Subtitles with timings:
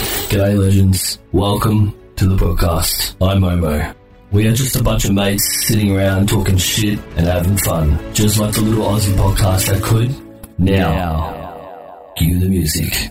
[0.00, 1.18] G'day, legends.
[1.32, 3.14] Welcome to the podcast.
[3.20, 3.94] I'm Momo.
[4.32, 8.38] We are just a bunch of mates sitting around talking shit and having fun, just
[8.38, 10.14] like the little Aussie podcast that could.
[10.58, 13.10] Now, cue the music.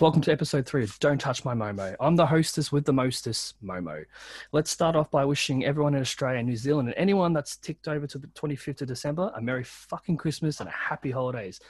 [0.00, 1.94] Welcome to episode three of Don't Touch My Momo.
[2.00, 4.04] I'm the hostess with the mostest, Momo.
[4.50, 7.86] Let's start off by wishing everyone in Australia and New Zealand and anyone that's ticked
[7.86, 11.60] over to the 25th of December a Merry fucking Christmas and a happy holidays.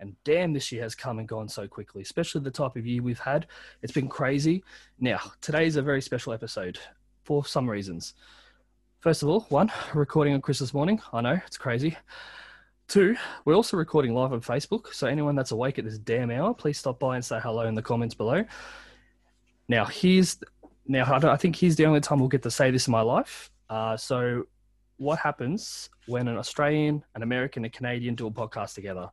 [0.00, 3.02] And damn, this year has come and gone so quickly, especially the type of year
[3.02, 3.46] we've had.
[3.82, 4.64] It's been crazy.
[4.98, 6.78] Now, today is a very special episode
[7.22, 8.14] for some reasons.
[9.00, 11.02] First of all, one, recording on Christmas morning.
[11.12, 11.98] I know, it's crazy.
[12.86, 16.52] Two, we're also recording live on Facebook, so anyone that's awake at this damn hour,
[16.52, 18.44] please stop by and say hello in the comments below.
[19.68, 20.38] Now, here's
[20.86, 23.00] now I, I think here's the only time we'll get to say this in my
[23.00, 23.50] life.
[23.70, 24.44] Uh, so,
[24.98, 29.08] what happens when an Australian, an American, a Canadian do a podcast together?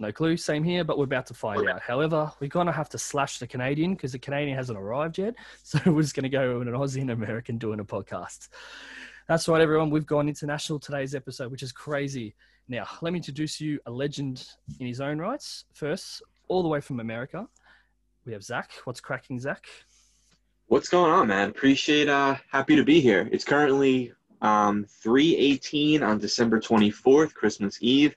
[0.00, 0.36] No clue.
[0.36, 1.80] Same here, but we're about to find out.
[1.80, 5.34] However, we're gonna have to slash the Canadian because the Canadian hasn't arrived yet.
[5.62, 8.48] So we're just gonna go with an Aussie and American doing a podcast.
[9.28, 9.90] That's right, everyone.
[9.90, 12.34] We've gone international today's episode, which is crazy.
[12.68, 14.46] Now, let me introduce you a legend
[14.80, 15.64] in his own rights.
[15.74, 17.46] First, all the way from America,
[18.24, 18.70] we have Zach.
[18.84, 19.66] What's cracking, Zach?
[20.68, 21.50] What's going on, man?
[21.50, 23.28] Appreciate uh happy to be here.
[23.30, 28.16] It's currently um 318 on December 24th, Christmas Eve.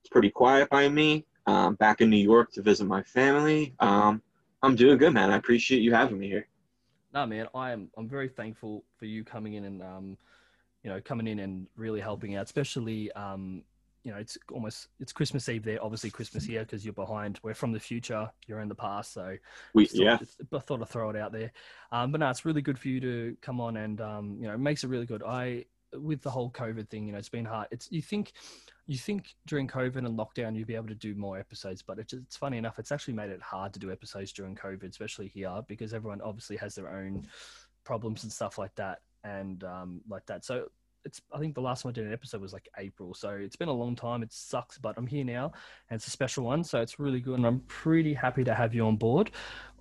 [0.00, 1.26] It's pretty quiet by me.
[1.46, 3.74] Um back in New York to visit my family.
[3.80, 4.22] Um
[4.62, 5.30] I'm doing good, man.
[5.30, 6.46] I appreciate you having me here.
[7.12, 7.90] No, man, I am.
[7.96, 10.18] I'm very thankful for you coming in and, um,
[10.82, 12.44] you know, coming in and really helping out.
[12.44, 13.62] Especially, um,
[14.08, 15.84] you know, it's almost it's Christmas Eve there.
[15.84, 17.38] Obviously, Christmas here because you're behind.
[17.42, 18.30] We're from the future.
[18.46, 19.36] You're in the past, so
[19.74, 20.18] We thought- yeah.
[20.54, 21.52] I thought I'd throw it out there.
[21.92, 24.54] Um, but no, it's really good for you to come on and um, you know,
[24.54, 25.22] it makes it really good.
[25.22, 27.68] I with the whole COVID thing, you know, it's been hard.
[27.70, 28.32] It's you think
[28.86, 32.14] you think during COVID and lockdown you'd be able to do more episodes, but it's
[32.14, 35.60] it's funny enough, it's actually made it hard to do episodes during COVID, especially here,
[35.68, 37.26] because everyone obviously has their own
[37.84, 40.46] problems and stuff like that, and um, like that.
[40.46, 40.68] So
[41.04, 43.56] it's I think the last time I did an episode was like April, so it's
[43.56, 44.22] been a long time.
[44.22, 45.52] It sucks, but I'm here now,
[45.90, 48.74] and it's a special one, so it's really good, and I'm pretty happy to have
[48.74, 49.30] you on board.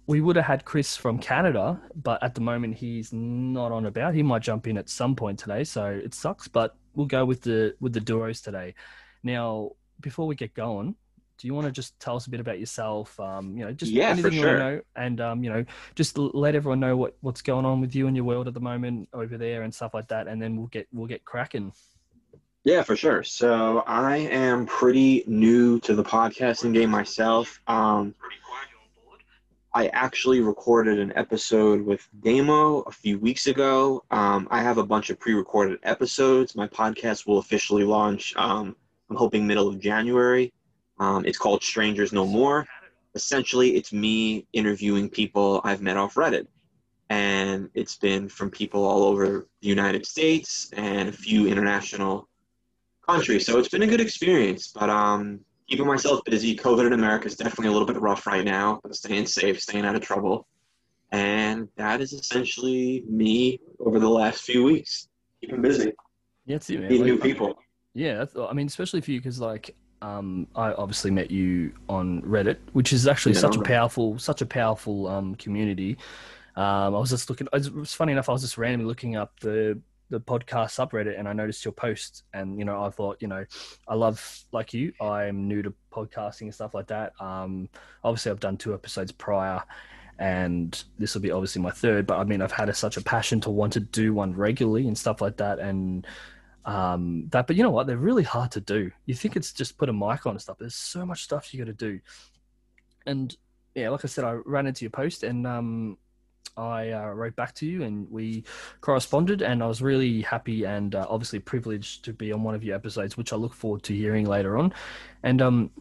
[0.08, 4.14] We would have had Chris from Canada, but at the moment he's not on about.
[4.14, 6.48] He might jump in at some point today, so it sucks.
[6.48, 8.74] But we'll go with the with the duos today.
[9.24, 10.96] Now, before we get going,
[11.38, 13.20] do you want to just tell us a bit about yourself?
[13.20, 14.72] Um, you know, just Yeah, for anything you want to sure.
[14.72, 15.66] know, and um, you know,
[15.96, 18.60] just let everyone know what what's going on with you and your world at the
[18.60, 21.72] moment over there and stuff like that, and then we'll get we'll get cracking.
[22.64, 23.24] Yeah, for sure.
[23.24, 27.62] So I am pretty new to the podcasting game myself.
[27.68, 28.14] Um
[29.74, 34.04] I actually recorded an episode with Damo a few weeks ago.
[34.10, 36.56] Um, I have a bunch of pre-recorded episodes.
[36.56, 38.36] My podcast will officially launch.
[38.38, 38.76] Um,
[39.10, 40.52] I'm hoping middle of January.
[41.00, 42.66] Um, it's called Strangers No More.
[43.16, 46.48] Essentially, it's me interviewing people I've met off Reddit,
[47.10, 52.28] and it's been from people all over the United States and a few international
[53.08, 53.46] countries.
[53.46, 54.68] So it's been a good experience.
[54.68, 56.56] But um, keeping myself busy.
[56.56, 59.86] COVID in America is definitely a little bit rough right now, but staying safe, staying
[59.86, 60.48] out of trouble.
[61.12, 65.08] And that is essentially me over the last few weeks.
[65.42, 65.94] Keeping busy,
[66.46, 66.90] Yeah, that's it, man.
[66.90, 67.60] meeting new Like, people.
[67.94, 72.22] Yeah, that's, I mean, especially for you because like um, I obviously met you on
[72.22, 75.98] Reddit, which is actually Yeah, such a powerful, such a powerful um, community.
[76.56, 77.48] Um, I was just looking.
[77.54, 78.30] It was funny enough.
[78.30, 82.24] I was just randomly looking up the the podcast subreddit, and I noticed your post.
[82.34, 83.46] And you know, I thought, you know,
[83.88, 84.94] I love like you.
[85.02, 87.14] I'm new to podcasting and stuff like that.
[87.20, 87.70] Um,
[88.04, 89.62] obviously, I've done two episodes prior,
[90.20, 92.08] and this will be obviously my third.
[92.08, 94.88] But I mean, I've had a, such a passion to want to do one regularly
[94.88, 96.06] and stuff like that, and
[96.68, 97.48] um, that.
[97.48, 97.88] But you know what?
[97.88, 98.92] They're really hard to do.
[99.06, 100.58] You think it's just put a mic on and stuff.
[100.60, 102.00] There's so much stuff you got to do.
[103.08, 103.36] And
[103.74, 105.98] yeah, like I said, I ran into your post and um,
[106.58, 108.44] I uh, wrote back to you and we
[108.82, 109.42] corresponded.
[109.42, 112.76] And I was really happy and uh, obviously privileged to be on one of your
[112.76, 114.74] episodes, which I look forward to hearing later on.
[115.24, 115.72] And um,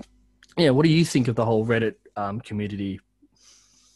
[0.56, 3.00] yeah, what do you think of the whole Reddit um, community?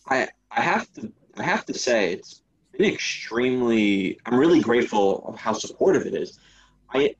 [0.08, 2.42] I I have to I have to say it's
[2.72, 4.18] been extremely.
[4.26, 6.40] I'm really grateful of how supportive it is.
[6.92, 7.14] I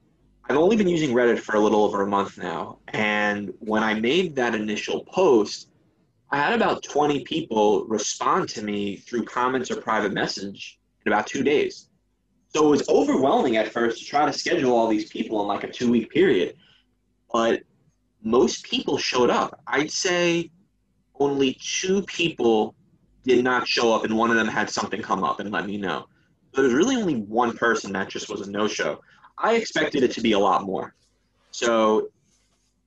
[0.48, 3.94] I've only been using Reddit for a little over a month now, and when I
[3.94, 5.68] made that initial post,
[6.30, 11.28] I had about 20 people respond to me through comments or private message in about
[11.28, 11.88] two days.
[12.48, 15.62] So it was overwhelming at first to try to schedule all these people in like
[15.62, 16.56] a two week period.
[17.32, 17.62] But
[18.22, 19.60] most people showed up.
[19.68, 20.50] I'd say
[21.20, 22.74] only two people
[23.24, 25.76] did not show up, and one of them had something come up and let me
[25.76, 26.06] know.
[26.54, 29.00] There was really only one person that just was a no show.
[29.42, 30.94] I expected it to be a lot more.
[31.50, 32.10] So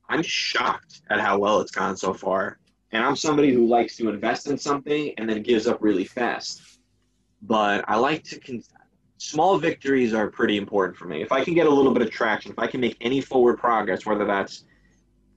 [0.08, 2.58] I'm shocked at how well it's gone so far.
[2.92, 6.62] And I'm somebody who likes to invest in something and then gives up really fast.
[7.42, 8.38] But I like to.
[8.38, 8.62] Con-
[9.18, 11.22] small victories are pretty important for me.
[11.22, 13.58] If I can get a little bit of traction, if I can make any forward
[13.58, 14.64] progress, whether that's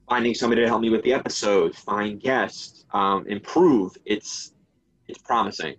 [0.08, 4.52] finding somebody to help me with the episodes, find guests, um, improve, it's
[5.08, 5.74] it's promising,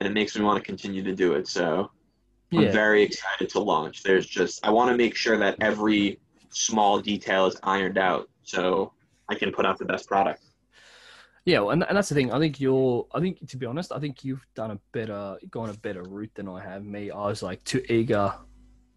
[0.00, 1.46] and it makes me want to continue to do it.
[1.46, 1.90] So
[2.52, 4.02] I'm very excited to launch.
[4.02, 6.18] There's just I want to make sure that every
[6.50, 8.92] small detail is ironed out, so
[9.28, 10.42] I can put out the best product.
[11.44, 12.32] Yeah, well, and, and that's the thing.
[12.32, 13.06] I think you're.
[13.14, 16.30] I think to be honest, I think you've done a better, gone a better route
[16.34, 16.84] than I have.
[16.84, 18.34] Me, I was like too eager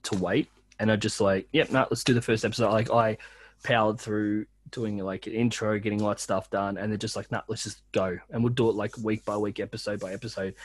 [0.04, 0.50] to wait,
[0.80, 2.72] and I just like, yep, no, let's do the first episode.
[2.72, 3.18] Like I
[3.64, 7.32] powered through doing like an intro, getting all that stuff done, and then just like,
[7.32, 10.56] nah, let's just go, and we'll do it like week by week, episode by episode.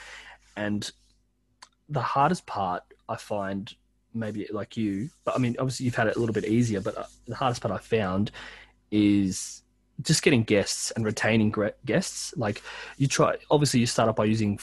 [0.57, 0.91] And
[1.89, 3.73] the hardest part I find,
[4.15, 6.97] maybe like you, but I mean, obviously you've had it a little bit easier, but
[6.97, 8.31] uh, the hardest part I found
[8.91, 9.63] is
[10.03, 11.55] just getting guests and retaining
[11.85, 12.35] guests.
[12.37, 12.63] Like
[12.99, 14.59] you try, obviously you start off by using.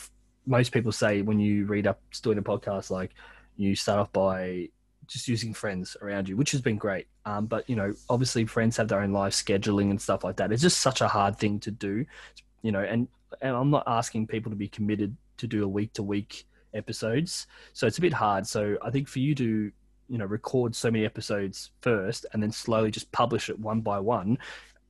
[0.46, 3.12] Most people say when you read up doing a podcast, like
[3.56, 4.68] you start off by
[5.08, 7.08] just using friends around you, which has been great.
[7.26, 10.52] Um, but you know, obviously friends have their own life scheduling and stuff like that.
[10.52, 12.06] It's just such a hard thing to do,
[12.62, 12.82] you know.
[12.82, 13.08] And
[13.42, 17.48] and I'm not asking people to be committed to do a week to week episodes,
[17.74, 18.48] so it's a bit hard.
[18.48, 19.72] So I think for you to
[20.10, 24.00] you know record so many episodes first and then slowly just publish it one by
[24.00, 24.38] one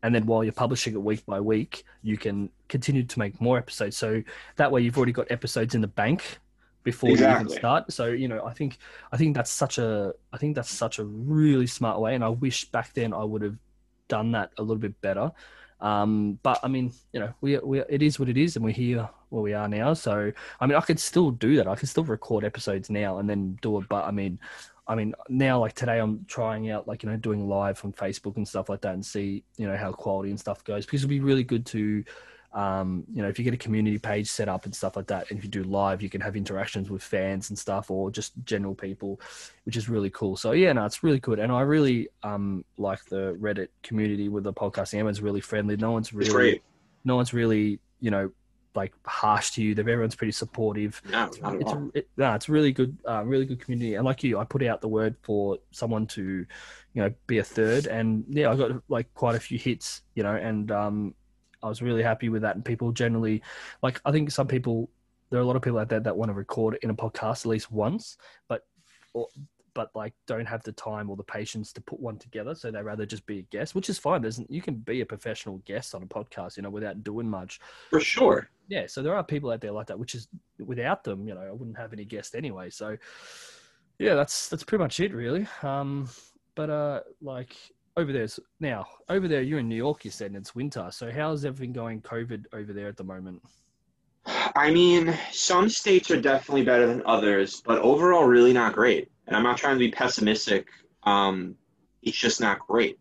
[0.02, 3.58] and then while you're publishing it week by week you can continue to make more
[3.58, 4.22] episodes so
[4.56, 6.40] that way you've already got episodes in the bank
[6.84, 7.46] before you Exactly.
[7.46, 8.78] even start so you know i think
[9.12, 12.30] i think that's such a i think that's such a really smart way and i
[12.30, 13.58] wish back then i would have
[14.10, 15.32] done that a little bit better
[15.80, 18.72] um, but i mean you know we, we it is what it is and we're
[18.72, 21.90] here where we are now so i mean i could still do that i could
[21.90, 24.40] still record episodes now and then do it but i mean
[24.86, 28.36] I mean, now like today, I'm trying out like you know doing live on Facebook
[28.36, 31.10] and stuff like that, and see you know how quality and stuff goes because it'd
[31.10, 32.04] be really good to,
[32.52, 35.30] um, you know, if you get a community page set up and stuff like that,
[35.30, 38.34] and if you do live, you can have interactions with fans and stuff or just
[38.44, 39.22] general people,
[39.64, 40.36] which is really cool.
[40.36, 44.44] So yeah, no, it's really good, and I really um like the Reddit community with
[44.44, 44.94] the podcast.
[44.94, 45.78] Everyone's really friendly.
[45.78, 46.30] No one's really,
[47.06, 48.30] no one's really you know
[48.76, 49.76] like harsh to you.
[49.76, 53.24] They're everyone's pretty supportive No, not it's a, it, no, it's a really good, uh,
[53.24, 53.96] really good community.
[53.96, 56.46] And like you, I put out the word for someone to,
[56.94, 60.24] you know, be a third, and yeah, I got like quite a few hits, you
[60.24, 61.16] know, and um,
[61.62, 62.56] I was really happy with that.
[62.56, 63.42] And people generally,
[63.82, 64.90] like, I think some people,
[65.30, 67.46] there are a lot of people out there that want to record in a podcast
[67.46, 68.18] at least once,
[68.48, 68.66] but,
[69.74, 72.82] but like don't have the time or the patience to put one together, so they
[72.82, 74.22] rather just be a guest, which is fine.
[74.22, 77.60] There's you can be a professional guest on a podcast, you know, without doing much
[77.90, 78.50] For sure.
[78.68, 80.28] yeah, so there are people out there like that, which is
[80.64, 82.70] without them, you know, I wouldn't have any guests anyway.
[82.70, 82.98] So
[84.00, 85.48] yeah, that's that's pretty much it really.
[85.62, 86.10] Um
[86.56, 87.56] but uh like
[87.96, 90.88] over there's now over there you're in New York you said and it's winter.
[90.92, 93.42] So how's everything going COVID over there at the moment?
[94.26, 99.12] I mean, some states are definitely better than others, but overall, really not great.
[99.28, 100.68] And I'm not trying to be pessimistic.
[101.04, 101.56] Um,
[102.02, 103.00] it's just not great.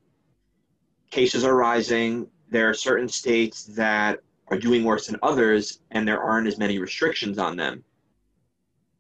[1.10, 2.28] Cases are rising.
[2.50, 6.78] There are certain states that are doing worse than others, and there aren't as many
[6.78, 7.84] restrictions on them.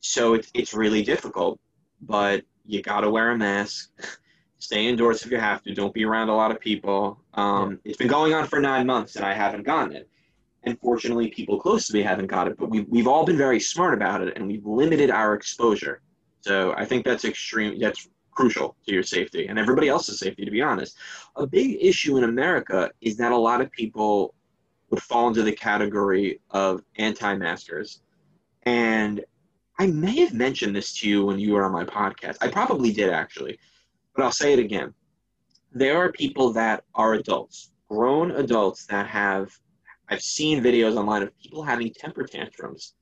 [0.00, 1.60] So it's it's really difficult.
[2.00, 3.90] But you gotta wear a mask.
[4.58, 5.74] Stay indoors if you have to.
[5.74, 7.20] Don't be around a lot of people.
[7.34, 10.08] Um, It's been going on for nine months, and I haven't gotten it.
[10.64, 13.58] And fortunately, people close to me haven't got it, but we've, we've all been very
[13.58, 16.00] smart about it and we've limited our exposure.
[16.40, 20.50] So I think that's extreme, that's crucial to your safety and everybody else's safety, to
[20.50, 20.96] be honest.
[21.36, 24.34] A big issue in America is that a lot of people
[24.90, 28.02] would fall into the category of anti maskers.
[28.64, 29.24] And
[29.78, 32.36] I may have mentioned this to you when you were on my podcast.
[32.40, 33.58] I probably did actually,
[34.14, 34.94] but I'll say it again.
[35.72, 39.50] There are people that are adults, grown adults that have
[40.08, 42.94] I've seen videos online of people having temper tantrums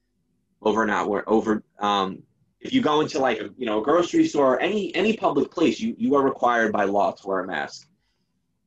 [0.62, 1.62] over not wear over.
[1.78, 2.22] Um,
[2.60, 5.50] if you go into like a you know a grocery store, or any any public
[5.50, 7.88] place, you you are required by law to wear a mask,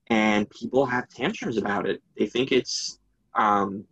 [0.07, 2.01] and people have tantrums about it.
[2.17, 2.99] They think it's
[3.35, 3.85] um,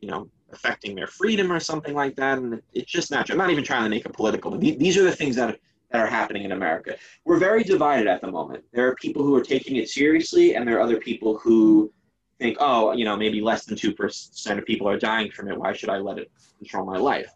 [0.00, 3.24] you know affecting their freedom or something like that, and it's just true.
[3.28, 5.58] I'm not even trying to make it political, but the- these are the things that.
[5.90, 6.96] That are happening in America.
[7.24, 8.62] We're very divided at the moment.
[8.74, 11.90] There are people who are taking it seriously, and there are other people who
[12.38, 15.58] think, oh, you know, maybe less than 2% of people are dying from it.
[15.58, 17.28] Why should I let it control my life?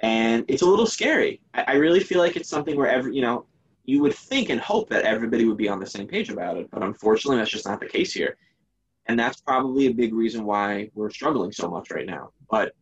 [0.00, 1.40] and it's a little scary.
[1.54, 3.46] I, I really feel like it's something where every you know
[3.84, 6.70] you would think and hope that everybody would be on the same page about it,
[6.70, 8.36] but unfortunately, that's just not the case here,
[9.06, 12.30] and that's probably a big reason why we're struggling so much right now.
[12.50, 12.72] But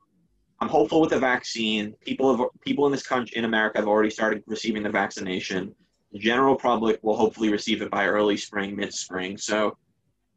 [0.61, 1.95] I'm hopeful with the vaccine.
[2.05, 5.75] People have people in this country in America have already started receiving the vaccination.
[6.13, 9.37] The general public will hopefully receive it by early spring, mid spring.
[9.37, 9.77] So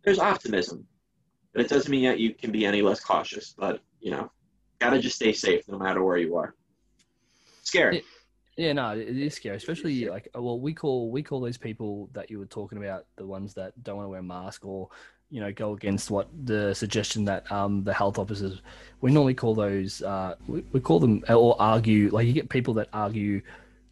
[0.03, 0.85] there's optimism,
[1.53, 3.53] but it doesn't mean that you can be any less cautious.
[3.57, 4.31] But you know,
[4.79, 6.55] gotta just stay safe no matter where you are.
[7.63, 8.03] Scary.
[8.57, 12.29] Yeah, no, it is scary, especially like well, we call we call these people that
[12.29, 14.89] you were talking about the ones that don't want to wear a mask or
[15.29, 18.61] you know go against what the suggestion that um, the health officers
[18.99, 22.73] we normally call those uh, we, we call them or argue like you get people
[22.73, 23.41] that argue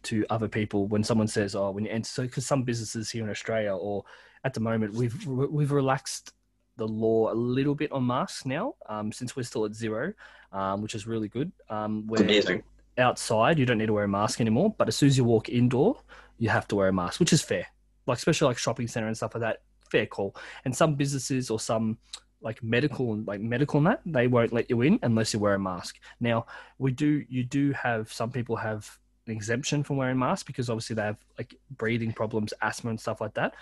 [0.02, 3.24] to other people when someone says oh when you enter so because some businesses here
[3.24, 4.04] in Australia or
[4.44, 6.32] at the moment we've we've relaxed
[6.76, 10.12] the law a little bit on masks now um, since we're still at zero
[10.52, 11.52] um, which is really good.
[11.68, 12.62] Um, amazing.
[12.98, 15.48] outside you don't need to wear a mask anymore but as soon as you walk
[15.48, 16.00] indoor
[16.38, 17.66] you have to wear a mask which is fair.
[18.06, 20.34] Like especially like shopping center and stuff like that fair call.
[20.64, 21.98] And some businesses or some
[22.40, 25.54] like medical and like medical and that they won't let you in unless you wear
[25.54, 25.96] a mask.
[26.20, 26.46] Now
[26.78, 30.96] we do you do have some people have an exemption from wearing masks because obviously
[30.96, 33.54] they have like breathing problems asthma and stuff like that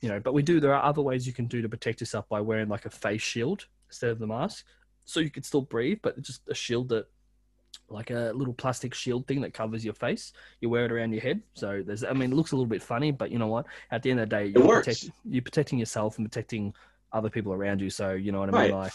[0.00, 2.28] you know but we do there are other ways you can do to protect yourself
[2.28, 4.64] by wearing like a face shield instead of the mask
[5.04, 7.06] so you can still breathe but just a shield that
[7.90, 10.32] like a little plastic shield thing that covers your face.
[10.60, 11.42] You wear it around your head.
[11.54, 13.66] So there's, I mean, it looks a little bit funny, but you know what?
[13.90, 16.74] At the end of the day, you're, protect, you're protecting yourself and protecting
[17.12, 17.88] other people around you.
[17.88, 18.72] So you know what I mean?
[18.72, 18.82] Right.
[18.84, 18.92] Like,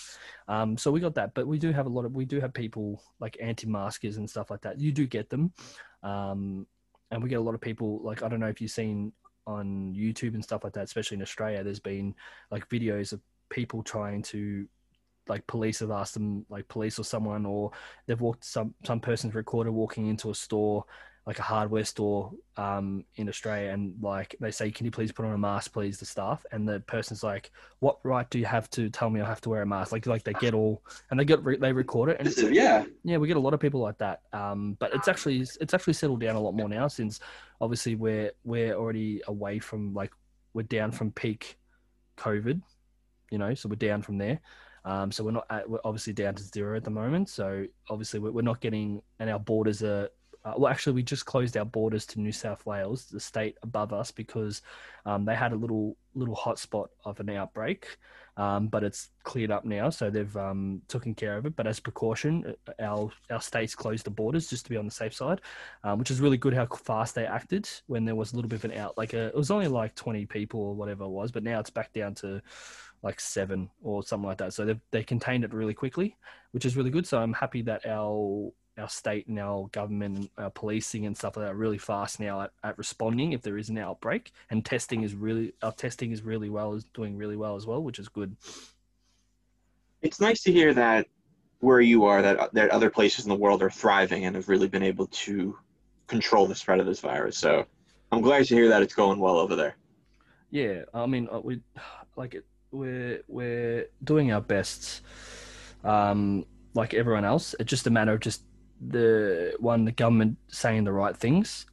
[0.47, 2.53] um, so we got that, but we do have a lot of, we do have
[2.53, 4.79] people like anti-maskers and stuff like that.
[4.79, 5.51] You do get them,
[6.03, 6.67] um,
[7.09, 7.99] and we get a lot of people.
[8.03, 9.13] Like I don't know if you've seen
[9.45, 11.63] on YouTube and stuff like that, especially in Australia.
[11.63, 12.15] There's been
[12.51, 14.67] like videos of people trying to
[15.27, 17.71] like police have asked them like police or someone or
[18.07, 20.83] they've walked some some person's recorded walking into a store
[21.25, 25.25] like a hardware store um, in Australia and like they say can you please put
[25.25, 28.69] on a mask please the staff and the person's like what right do you have
[28.71, 31.19] to tell me I have to wear a mask like like they get all and
[31.19, 32.83] they get re- they record it and it's, yeah.
[33.03, 34.21] yeah, we get a lot of people like that.
[34.33, 37.19] Um, but it's actually it's actually settled down a lot more now since
[37.61, 40.11] obviously we're we're already away from like
[40.53, 41.57] we're down from peak
[42.17, 42.61] COVID,
[43.31, 44.39] you know, so we're down from there.
[44.85, 47.29] Um, so we're not at, we're obviously down to zero at the moment.
[47.29, 50.09] So obviously we're, we're not getting and our borders are.
[50.45, 53.93] Uh, well, actually, we just closed our borders to New South Wales, the state above
[53.93, 54.61] us, because
[55.05, 57.97] um, they had a little little hotspot of an outbreak
[58.35, 61.55] um, but it's cleared up now, so they've um, taken care of it.
[61.55, 64.91] But as precaution, uh, our our states closed the borders just to be on the
[64.91, 65.41] safe side,
[65.83, 66.53] um, which is really good.
[66.53, 69.27] How fast they acted when there was a little bit of an out, like a,
[69.27, 72.15] it was only like twenty people or whatever it was, but now it's back down
[72.15, 72.41] to
[73.03, 74.53] like seven or something like that.
[74.53, 76.17] So they they contained it really quickly,
[76.51, 77.05] which is really good.
[77.05, 81.37] So I'm happy that our our state and our government and our policing and stuff
[81.37, 84.65] like that are really fast now at, at responding if there is an outbreak and
[84.65, 87.99] testing is really our testing is really well is doing really well as well which
[87.99, 88.35] is good
[90.01, 91.07] It's nice to hear that
[91.59, 94.67] where you are, that that other places in the world are thriving and have really
[94.67, 95.57] been able to
[96.07, 97.37] control the spread of this virus.
[97.37, 97.65] So
[98.11, 99.75] I'm glad to hear that it's going well over there.
[100.51, 101.61] yeah i mean uh, we
[102.15, 105.01] like it we're we're doing our best
[105.83, 108.43] um like everyone else it's just a matter of just
[108.87, 111.65] the one the government saying the right things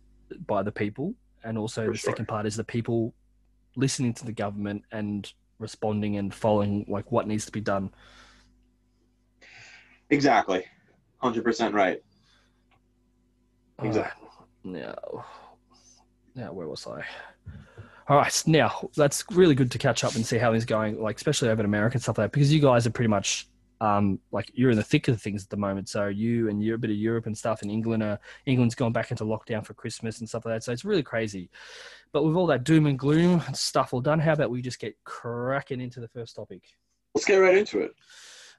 [0.46, 1.14] by the people
[1.44, 2.10] and also For the sure.
[2.12, 3.14] second part is the people
[3.76, 7.90] listening to the government and responding and following like what needs to be done
[10.10, 10.64] Exactly.
[11.22, 12.02] 100% right.
[13.82, 14.28] Exactly.
[14.64, 15.24] Now,
[16.34, 17.04] now where was I?
[18.08, 21.16] All right, now that's really good to catch up and see how he's going, like
[21.16, 23.46] especially over in America and stuff like that, because you guys are pretty much
[23.80, 25.88] um, like you're in the thick of things at the moment.
[25.88, 28.92] So you and you're a bit of Europe and stuff, and England are England's gone
[28.92, 30.64] back into lockdown for Christmas and stuff like that.
[30.64, 31.50] So it's really crazy.
[32.12, 34.80] But with all that doom and gloom and stuff all done, how about we just
[34.80, 36.62] get cracking into the first topic?
[37.14, 37.92] Let's get right into it.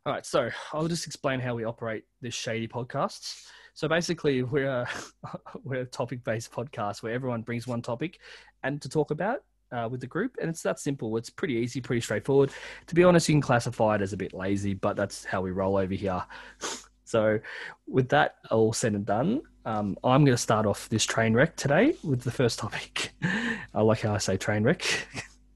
[0.05, 3.45] All right, so I'll just explain how we operate this shady podcast.
[3.73, 4.89] So basically, we're a,
[5.63, 8.19] we're a topic-based podcast where everyone brings one topic
[8.63, 11.17] and to talk about uh, with the group, and it's that simple.
[11.17, 12.51] It's pretty easy, pretty straightforward.
[12.87, 15.51] To be honest, you can classify it as a bit lazy, but that's how we
[15.51, 16.23] roll over here.
[17.05, 17.39] so,
[17.87, 21.55] with that all said and done, um, I'm going to start off this train wreck
[21.55, 23.13] today with the first topic.
[23.73, 24.83] I like how I say train wreck.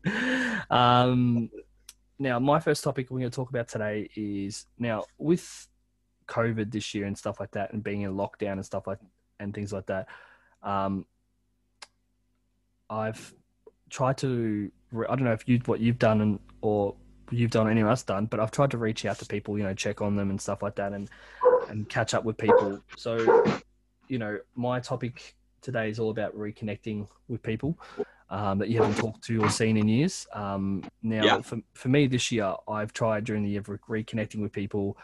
[0.70, 1.50] um,
[2.18, 5.68] now, my first topic we're going to talk about today is now with
[6.28, 9.00] COVID this year and stuff like that, and being in lockdown and stuff like
[9.40, 10.08] and things like that.
[10.64, 11.06] Um,
[12.90, 13.34] I've
[13.96, 14.70] tried to.
[14.92, 16.96] re- I don't know if you what you've done and or
[17.32, 19.74] you've done anyone else done, but I've tried to reach out to people, you know,
[19.74, 21.10] check on them and stuff like that, and
[21.70, 22.82] and catch up with people.
[22.98, 23.14] So
[24.08, 27.80] you know, my topic today is all about reconnecting with people
[28.30, 30.28] um, that you haven't talked to or seen in years.
[30.34, 31.42] Um, now, Yeah.
[31.42, 34.96] for, for me this year, I've tried during the year reconnecting with people.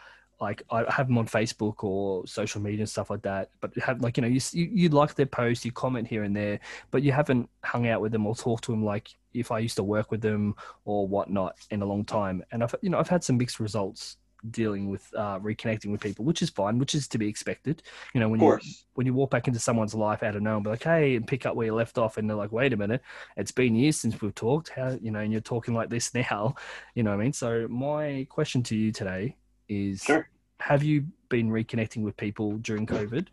[0.42, 3.50] Like I have them on Facebook or social media and stuff like that.
[3.60, 6.34] But have like you know you, you you like their post, you comment here and
[6.34, 6.58] there,
[6.90, 9.76] but you haven't hung out with them or talked to them like if I used
[9.76, 12.42] to work with them or whatnot in a long time.
[12.50, 14.16] And I've you know I've had some mixed results
[14.50, 17.82] dealing with uh, reconnecting with people, which is fine, which is to be expected.
[18.12, 18.46] You know when you
[18.94, 21.26] when you walk back into someone's life out of nowhere and be like, hey, and
[21.26, 23.02] pick up where you left off, and they're like, wait a minute,
[23.36, 24.70] it's been years since we've talked.
[24.70, 26.56] How you know, and you're talking like this now,
[26.94, 27.32] you know what I mean?
[27.32, 29.36] So my question to you today
[29.68, 30.28] is, Sure.
[30.62, 33.26] Have you been reconnecting with people during COVID,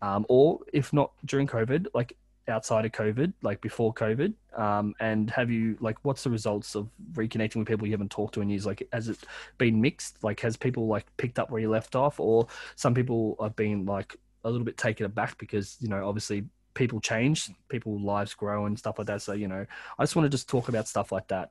[0.00, 2.16] um, or if not during COVID, like
[2.46, 6.88] outside of COVID, like before COVID, um, and have you like what's the results of
[7.14, 8.64] reconnecting with people you haven't talked to in years?
[8.64, 9.18] Like, has it
[9.58, 10.22] been mixed?
[10.22, 13.84] Like, has people like picked up where you left off, or some people have been
[13.84, 16.44] like a little bit taken aback because you know obviously
[16.74, 19.20] people change, people lives grow and stuff like that.
[19.20, 19.66] So you know,
[19.98, 21.50] I just want to just talk about stuff like that.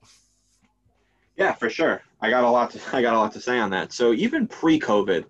[1.38, 2.02] Yeah, for sure.
[2.20, 3.94] I got a lot to I got a lot to say on that.
[3.94, 5.26] So even pre-COVID,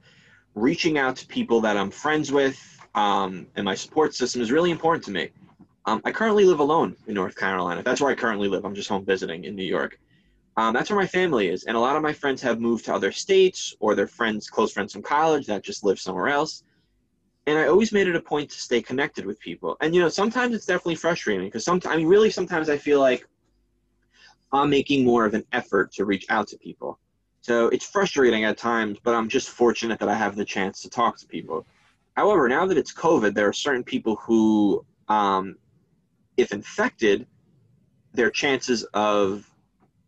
[0.55, 2.57] reaching out to people that I'm friends with
[2.95, 5.29] um, and my support system is really important to me.
[5.85, 7.83] Um, I currently live alone in North Carolina.
[7.83, 8.65] That's where I currently live.
[8.65, 9.99] I'm just home visiting in New York.
[10.57, 12.93] Um, that's where my family is, and a lot of my friends have moved to
[12.93, 16.63] other states or their friends, close friends from college that just live somewhere else.
[17.45, 19.77] And I always made it a point to stay connected with people.
[19.81, 22.99] And you know, sometimes it's definitely frustrating because sometimes, I mean, really, sometimes I feel
[22.99, 23.27] like
[24.51, 26.99] I'm making more of an effort to reach out to people.
[27.41, 30.89] So it's frustrating at times, but I'm just fortunate that I have the chance to
[30.89, 31.65] talk to people.
[32.15, 35.55] However, now that it's COVID, there are certain people who, um,
[36.35, 37.27] if infected,
[38.13, 39.49] their chances of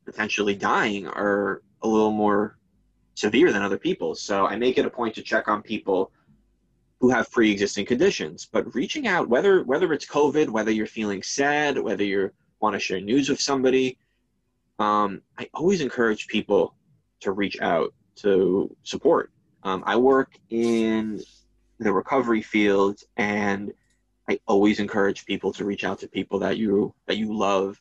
[0.06, 2.58] potentially dying are a little more
[3.16, 4.16] severe than other people.
[4.16, 6.12] So I make it a point to check on people
[7.00, 8.48] who have pre-existing conditions.
[8.52, 12.80] But reaching out, whether whether it's COVID, whether you're feeling sad, whether you want to
[12.80, 13.98] share news with somebody,
[14.80, 16.76] um, I always encourage people
[17.22, 19.32] to reach out to support.
[19.64, 21.22] Um, I work in
[21.80, 23.74] the recovery field, and
[24.30, 27.80] I always encourage people to reach out to people that you that you love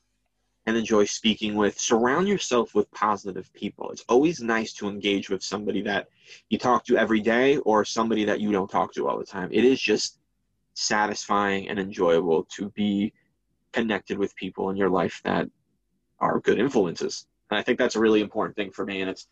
[0.66, 1.78] and enjoy speaking with.
[1.78, 3.90] Surround yourself with positive people.
[3.90, 6.08] It's always nice to engage with somebody that
[6.50, 9.48] you talk to every day or somebody that you don't talk to all the time.
[9.52, 10.18] It is just
[10.74, 13.12] satisfying and enjoyable to be
[13.72, 15.48] connected with people in your life that
[16.20, 17.26] are good influences.
[17.50, 19.00] And I think that's a really important thing for me.
[19.00, 19.26] And it's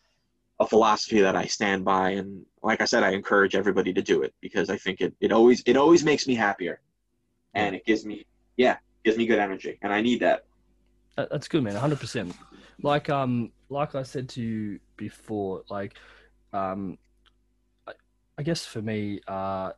[0.59, 2.11] a philosophy that I stand by.
[2.11, 5.31] And like I said, I encourage everybody to do it because I think it, it
[5.31, 6.79] always it always makes me happier.
[7.53, 9.77] And it gives me yeah, gives me good energy.
[9.81, 10.45] And I need that.
[11.15, 11.75] That- That's good, man.
[11.75, 12.35] hundred percent.
[12.81, 15.95] Like um, like I said to you before, like
[16.53, 16.97] um,
[17.87, 17.93] I,
[18.37, 19.71] I guess for me, uh,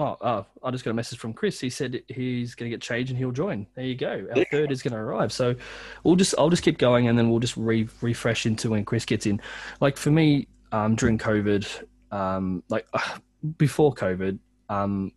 [0.00, 1.60] oh, oh, I just got a message from Chris.
[1.60, 3.66] He said he's going to get changed and he'll join.
[3.74, 4.26] There you go.
[4.30, 4.44] Our Yeah.
[4.50, 5.32] third is going to arrive.
[5.32, 5.54] So
[6.02, 9.04] we'll just, I'll just keep going, and then we'll just re- refresh into when Chris
[9.04, 9.40] gets in.
[9.80, 12.86] Like for me, um, during COVID, um, like
[13.58, 15.12] before COVID, um,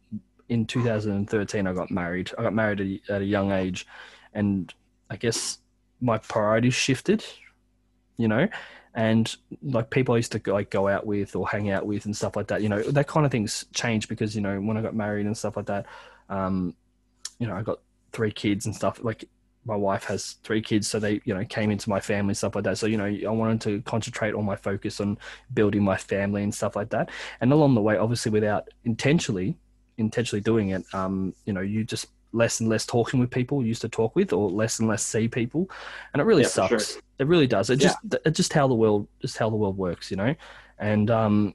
[0.50, 3.88] in 2013 i got married i got married at a, at a young age
[4.34, 4.74] and
[5.10, 5.60] i guess
[6.02, 7.24] my priorities shifted
[8.18, 8.46] you know
[8.96, 12.16] and like people i used to like go out with or hang out with and
[12.16, 14.82] stuff like that you know that kind of things changed because you know when i
[14.82, 15.86] got married and stuff like that
[16.30, 16.76] um
[17.40, 17.80] you know i got
[18.12, 19.26] three kids and stuff like
[19.66, 22.54] my wife has three kids so they you know came into my family and stuff
[22.54, 22.78] like that.
[22.78, 25.18] So you know i wanted to concentrate all my focus on
[25.54, 27.10] building my family and stuff like that.
[27.40, 29.56] And along the way obviously without intentionally
[29.98, 33.70] intentionally doing it, um, you know, you just less and less talking with people you
[33.70, 35.70] used to talk with, or less and less see people,
[36.14, 36.94] and it really Yeah, sucks.
[36.94, 37.02] sure.
[37.20, 37.70] It really does.
[37.70, 37.90] It Yeah.
[37.90, 40.36] just it's just how the world just how the world works, you know.
[40.80, 41.54] And um,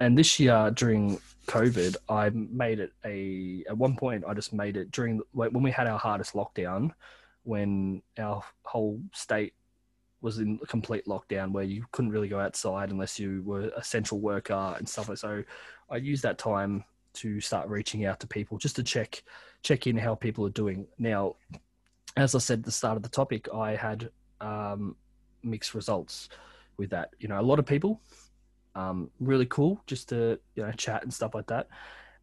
[0.00, 4.76] and this year during COVID, I made it a at one point I just made
[4.76, 6.90] it during when we had our hardest lockdown,
[7.44, 9.54] when our whole state
[10.22, 14.20] was in complete lockdown where you couldn't really go outside unless you were a essential
[14.20, 15.42] worker and stuff like so
[15.90, 19.22] I used that time to start reaching out to people just to check
[19.62, 20.86] check in how people are doing.
[20.98, 21.36] Now,
[22.16, 24.96] as I said at the start of the topic, I had um,
[25.42, 26.28] mixed results
[26.76, 27.10] with that.
[27.18, 28.00] You know, a lot of people,
[28.74, 31.68] um, really cool just to you know chat and stuff like that,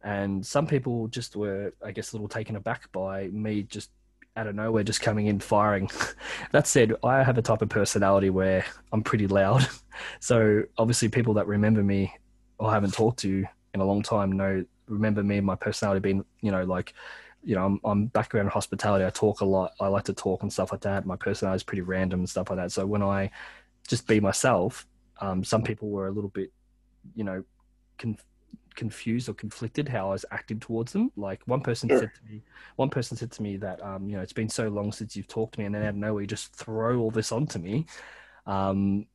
[0.02, 3.90] and some people just were, I guess, a little taken aback by me just
[4.36, 5.90] out of nowhere just coming in firing.
[6.52, 9.66] that said, I have a type of personality where I'm pretty loud,
[10.20, 12.12] so obviously people that remember me
[12.58, 16.24] or haven't talked to in a long time know remember me and my personality being
[16.42, 16.94] you know like
[17.42, 20.42] you know I'm, I'm background in hospitality i talk a lot i like to talk
[20.42, 23.02] and stuff like that my personality is pretty random and stuff like that so when
[23.02, 23.30] i
[23.88, 24.86] just be myself
[25.20, 26.52] um, some people were a little bit
[27.14, 27.42] you know
[27.98, 28.24] conf-
[28.74, 31.10] confused or conflicted how I was acting towards them.
[31.16, 32.00] Like one person Sure.
[32.00, 32.42] said to me,
[32.76, 35.28] one person said to me that um, you know it's been so long since you've
[35.28, 37.86] talked to me, and then out of nowhere you just throw all this onto me.
[38.46, 39.06] Um,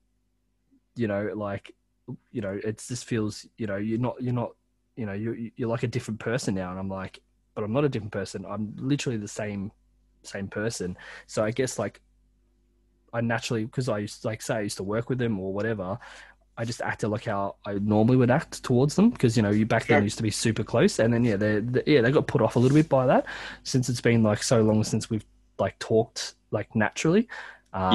[0.95, 1.73] you know, like
[2.31, 4.51] you know, it just feels you know you're not you're not
[4.95, 7.19] you know you're you're like a different person now, and I'm like,
[7.53, 8.45] but I'm not a different person.
[8.47, 9.71] I'm literally the same
[10.23, 10.97] same person.
[11.27, 12.01] So I guess like
[13.13, 15.97] I naturally because I used like say I used to work with them or whatever.
[16.57, 19.65] I just acted like how I normally would act towards them because you know you
[19.65, 22.41] back then used to be super close, and then yeah, they, yeah they got put
[22.41, 23.25] off a little bit by that
[23.63, 25.25] since it's been like so long since we've
[25.59, 27.27] like talked like naturally.
[27.73, 27.91] Um,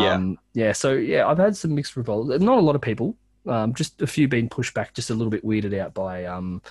[0.53, 0.73] yeah.
[0.73, 2.43] So yeah, I've had some mixed results.
[2.43, 5.31] Not a lot of people, um, just a few being pushed back, just a little
[5.31, 6.63] bit weirded out by um,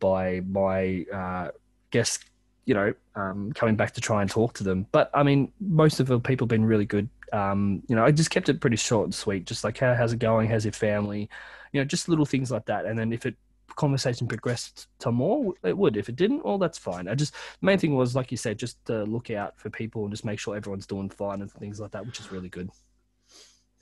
[0.00, 1.50] by my uh,
[1.90, 2.24] guests,
[2.64, 4.86] you know, um, coming back to try and talk to them.
[4.92, 7.08] But I mean, most of the people have been really good.
[7.32, 10.14] Um, you know, I just kept it pretty short and sweet, just like how, how's
[10.14, 11.28] it going, how's your family,
[11.72, 12.86] you know, just little things like that.
[12.86, 13.36] And then if it
[13.76, 15.96] conversation progressed to more, it would.
[15.96, 17.08] If it didn't, well, that's fine.
[17.08, 20.02] I just the main thing was, like you said, just to look out for people
[20.02, 22.70] and just make sure everyone's doing fine and things like that, which is really good.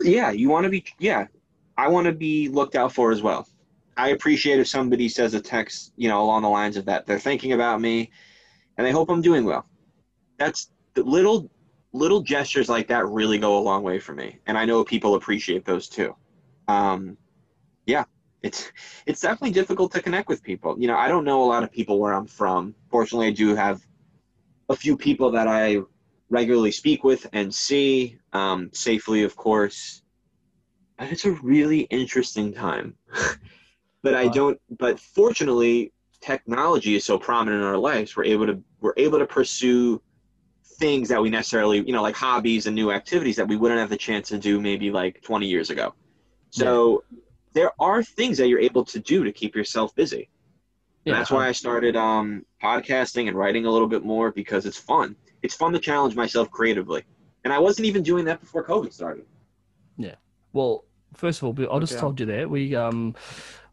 [0.01, 0.85] Yeah, you want to be.
[0.99, 1.27] Yeah,
[1.77, 3.49] I want to be looked out for as well.
[3.97, 7.19] I appreciate if somebody says a text, you know, along the lines of that they're
[7.19, 8.11] thinking about me,
[8.77, 9.67] and they hope I'm doing well.
[10.39, 11.51] That's the little
[11.93, 15.15] little gestures like that really go a long way for me, and I know people
[15.15, 16.15] appreciate those too.
[16.69, 17.17] Um,
[17.87, 18.05] yeah,
[18.43, 18.71] it's
[19.07, 20.77] it's definitely difficult to connect with people.
[20.79, 22.75] You know, I don't know a lot of people where I'm from.
[22.91, 23.81] Fortunately, I do have
[24.69, 25.79] a few people that I
[26.29, 30.03] regularly speak with and see um, safely, of course.
[30.99, 32.95] And it's a really interesting time.
[34.03, 34.61] but I don't.
[34.79, 38.17] But fortunately, technology is so prominent in our lives.
[38.17, 40.01] We're able to we're able to pursue
[40.79, 43.91] things that we necessarily you know like hobbies and new activities that we wouldn't have
[43.91, 45.95] the chance to do maybe like 20 years ago.
[46.51, 47.05] So
[47.53, 50.31] there are things that you're able to do to keep yourself busy.
[51.05, 54.77] And that's why I started um, podcasting and writing a little bit more because it's
[54.77, 55.15] fun.
[55.43, 57.05] It's fun to challenge myself creatively.
[57.45, 59.25] And I wasn't even doing that before COVID started.
[60.53, 62.01] Well, first of all, I just Okay.
[62.01, 62.49] told you there.
[62.49, 63.15] We um,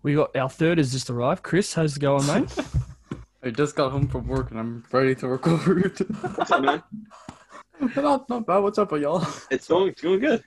[0.01, 1.43] we got our third has just arrived.
[1.43, 2.45] Chris, how's it going, mate?
[3.43, 5.99] I just got home from work and I'm ready to record.
[5.99, 6.83] What's up, man?
[7.95, 8.59] not, not bad.
[8.59, 9.25] What's up, y'all?
[9.51, 10.43] It's going, it's going good.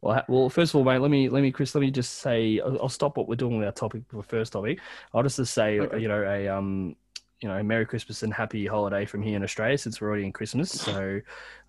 [0.00, 2.58] Well, well, first of all, mate, let me let me, Chris, let me just say,
[2.60, 4.80] I'll, I'll stop what we're doing with our topic for first topic.
[5.14, 6.00] I'll just say, Okay.
[6.00, 6.96] you know, a um,
[7.40, 10.32] you know, Merry Christmas and Happy Holiday from here in Australia, since we're already in
[10.32, 10.70] Christmas.
[10.72, 11.20] So,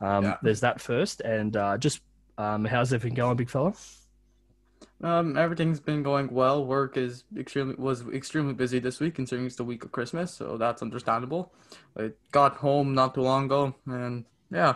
[0.01, 0.38] um, Yeah.
[0.41, 2.01] there's that first, and uh, just
[2.38, 3.74] um, how's everything going, big fella?
[5.02, 6.65] Um, everything's been going well.
[6.65, 10.58] Work is extremely was extremely busy this week, considering it's the week of Christmas, so
[10.58, 11.54] that's understandable.
[11.98, 14.76] I got home not too long ago, and yeah.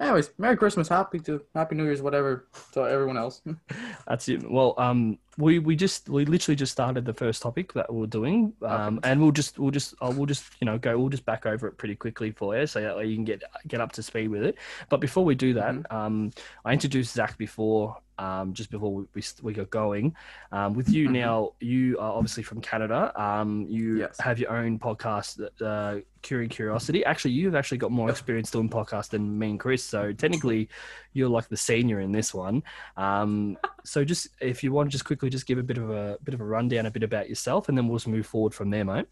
[0.00, 3.42] Anyways, Merry Christmas, Happy to Happy New Year's, whatever to everyone else.
[4.08, 4.48] That's it.
[4.50, 8.52] Well, um, we we just we literally just started the first topic that we're doing,
[8.62, 11.46] um, and we'll just we'll just uh, we'll just you know go we'll just back
[11.46, 14.02] over it pretty quickly for you, so that way you can get get up to
[14.02, 14.56] speed with it.
[14.88, 16.30] But before we do that, um,
[16.64, 20.14] I introduced Zach before, um, just before we we, we got going.
[20.52, 21.12] Um, with you Mhm.
[21.12, 23.12] now, you are obviously from Canada.
[23.20, 24.20] Um, you Yes.
[24.20, 27.04] have your own podcast, uh, Curing Curiosity.
[27.04, 30.68] Actually, you've actually got more experience doing podcasts than me and Chris, so technically,
[31.12, 32.62] you're like the senior in this one.
[32.96, 36.18] Um, so just if you want to just quickly just give a bit of a
[36.24, 38.70] bit of a rundown, a bit about yourself, and then we'll just move forward from
[38.70, 39.06] there, mate.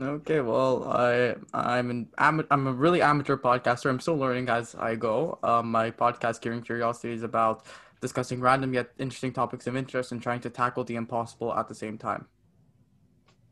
[0.00, 3.88] Okay, well, I I'm an am- I'm a really amateur podcaster.
[3.88, 5.38] I'm still learning as I go.
[5.42, 7.66] Um, my podcast, Curing Curiosity, is about
[8.00, 11.74] discussing random yet interesting topics of interest and trying to tackle the impossible at the
[11.74, 12.26] same time.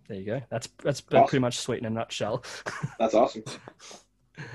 [0.08, 0.42] There you go.
[0.50, 1.26] That's that's Awesome.
[1.28, 2.42] pretty much sweet in a nutshell.
[2.98, 3.44] That's awesome.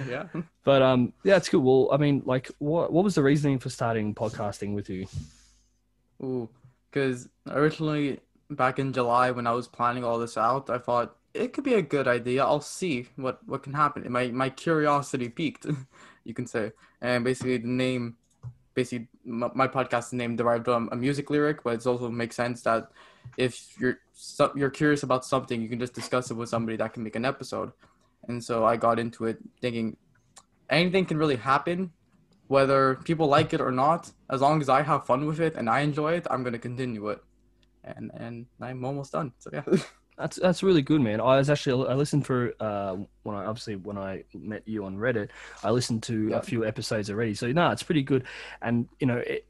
[0.08, 0.26] Yeah.
[0.66, 1.62] But um, yeah, it's cool.
[1.88, 5.08] Well, I mean, like, what what was the reasoning for starting podcasting with you?
[6.22, 6.50] Ooh,
[6.90, 8.20] because originally
[8.50, 11.76] back in July when I was planning all this out, I thought it could be
[11.76, 12.44] a good idea.
[12.44, 14.12] I'll see what what can happen.
[14.12, 15.66] My my curiosity piqued,
[16.24, 16.72] you can say.
[17.02, 18.18] And basically the name,
[18.74, 22.90] basically my, podcast name derived from a music lyric, but it also makes sense that
[23.38, 24.00] if you're
[24.56, 27.26] you're curious about something, you can just discuss it with somebody that can make an
[27.26, 27.72] episode.
[28.28, 29.96] And so I got into it thinking
[30.70, 31.92] anything can really happen
[32.48, 35.70] whether people like it or not, as long as I have fun with it and
[35.70, 37.22] I enjoy it, I'm gonna continue it.
[37.84, 39.34] And and I'm almost done.
[39.40, 39.64] So yeah.
[40.18, 41.22] That's that's really good, man.
[41.22, 44.98] I was actually I listened for uh when I obviously when I met you on
[44.98, 45.30] Reddit,
[45.64, 46.38] I listened to Yeah.
[46.38, 47.36] a few episodes already.
[47.36, 48.24] So no, it's pretty good.
[48.64, 49.46] And you know, it,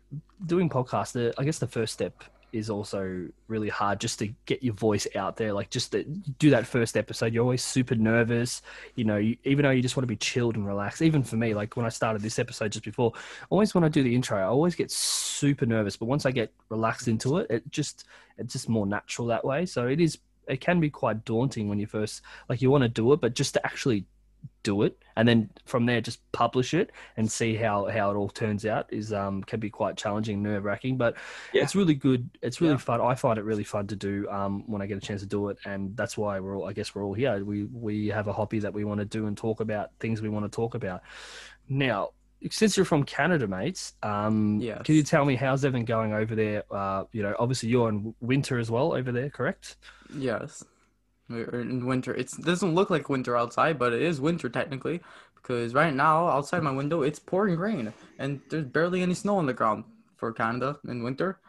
[0.46, 2.22] doing podcasts, the, I guess the first step
[2.58, 5.54] is also really hard just to get your voice out there.
[5.54, 8.62] Like just to do that first episode, you're always super nervous.
[8.96, 11.02] You know, you, even though you just want to be chilled and relaxed.
[11.02, 13.14] Even for me, like when I started this episode just before,
[13.50, 15.98] always when I do the intro, I always get super nervous.
[15.98, 18.06] But once I get relaxed into it, it just
[18.38, 19.66] it's just more natural that way.
[19.66, 20.18] So it is.
[20.48, 23.36] It can be quite daunting when you first like you want to do it, but
[23.36, 24.06] just to actually
[24.70, 28.28] do it and then from there just publish it and see how how it all
[28.44, 31.16] turns out is um can be quite challenging nerve wracking but
[31.54, 31.64] Yeah.
[31.64, 32.90] it's really good it's really Yeah.
[32.90, 35.28] fun i find it really fun to do um when i get a chance to
[35.38, 38.28] do it and that's why we're all i guess we're all here we we have
[38.28, 40.76] a hobby that we want to do and talk about things we want to talk
[40.76, 41.00] about
[41.70, 42.10] now
[42.52, 44.82] since you're from canada mates um Yes.
[44.86, 48.14] can you tell me how's everything going over there uh you know obviously you're in
[48.20, 49.78] winter as well over there correct
[50.16, 50.64] Yes.
[51.30, 52.14] We're in winter.
[52.14, 55.02] It doesn't look like winter outside, but it is winter technically
[55.36, 59.46] because right now outside my window it's pouring rain and there's barely any snow on
[59.46, 59.84] the ground
[60.16, 61.40] for Canada in winter.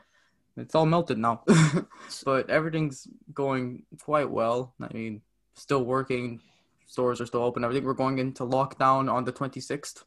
[0.57, 1.45] It's all melted now.
[2.25, 4.75] but everything's going quite well.
[4.81, 5.23] I mean,
[5.55, 6.41] still working.
[6.87, 7.65] Stores are still open.
[7.65, 10.03] I think we're going into lockdown on the 26th.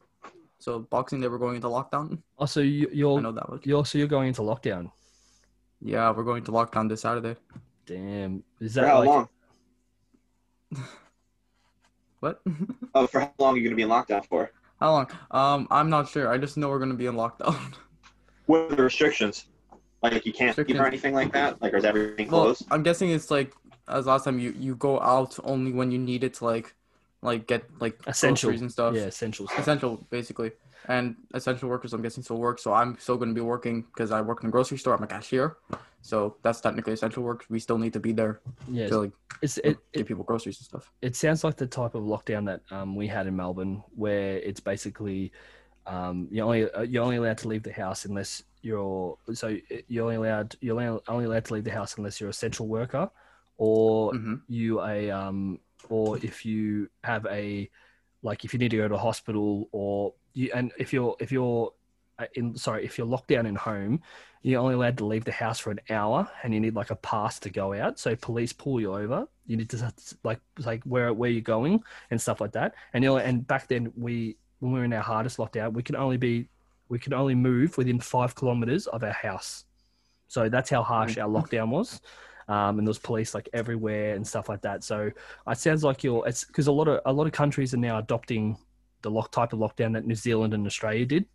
[0.58, 2.22] So Boxing Day we're going into lockdown.
[2.38, 3.66] oh so you, I you're know that much.
[3.66, 4.90] you're so you're going into lockdown
[5.80, 7.36] Yeah, we're going to lockdown this Saturday.
[7.86, 9.28] damn is For that how like long?
[12.20, 12.40] What?
[12.94, 14.52] Oh, for how long are you going to be in lockdown for?
[14.78, 15.10] How long?
[15.30, 16.28] Um, I'm not sure.
[16.28, 17.56] I just know we're gonna be in lockdown.
[18.46, 19.46] What are the restrictions?
[20.02, 21.62] Like you can't leave or anything like that?
[21.62, 22.66] Like, or is everything well, closed?
[22.72, 23.52] I'm guessing it's like
[23.86, 26.74] as last time you you go out only when you need it to like
[27.22, 28.48] like get like Essential.
[28.48, 28.94] groceries and stuff.
[28.94, 30.52] yeah essentials Essential, basically.
[30.88, 32.58] And essential workers, I'm guessing, still work.
[32.58, 34.96] So I'm still going to be working because I work in a grocery store.
[34.96, 35.56] I'm a cashier.
[36.00, 37.44] So that's technically essential work.
[37.48, 40.58] We still need to be there yeah to like it's it, give it, people groceries
[40.58, 40.90] and stuff.
[41.00, 44.58] it sounds like the type of lockdown that um, we had in Melbourne, where it's
[44.58, 45.30] basically
[45.86, 49.56] um, you're only uh, you're only allowed to leave the house unless you're so
[49.86, 52.66] you're only allowed you're only only allowed to leave the house unless you're an essential
[52.66, 53.08] worker,
[53.56, 57.68] or hmm you a um, or if you have a
[58.22, 61.32] like if you need to go to a hospital or you and if you're if
[61.32, 61.72] you're
[62.18, 64.00] uh, in sorry if you're locked down in home
[64.42, 66.96] you're only allowed to leave the house for an hour and you need like a
[66.96, 67.98] pass to go out.
[67.98, 69.26] So police pull you over.
[69.46, 69.92] You need to
[70.24, 72.74] like like where where you're going and stuff like that.
[72.92, 75.82] And you know and back then we when we were in our hardest lockdown we
[75.82, 76.48] can only be
[76.88, 79.64] we can only move within five kilometers of our house.
[80.26, 82.00] So that's how harsh our lockdown was
[82.48, 84.84] um, and there was police like everywhere and stuff like that.
[84.84, 85.10] So
[85.48, 87.98] it sounds like you're it's because a lot of a lot of countries are now
[87.98, 88.56] adopting
[89.02, 91.26] the lock type of lockdown that new zealand and australia did.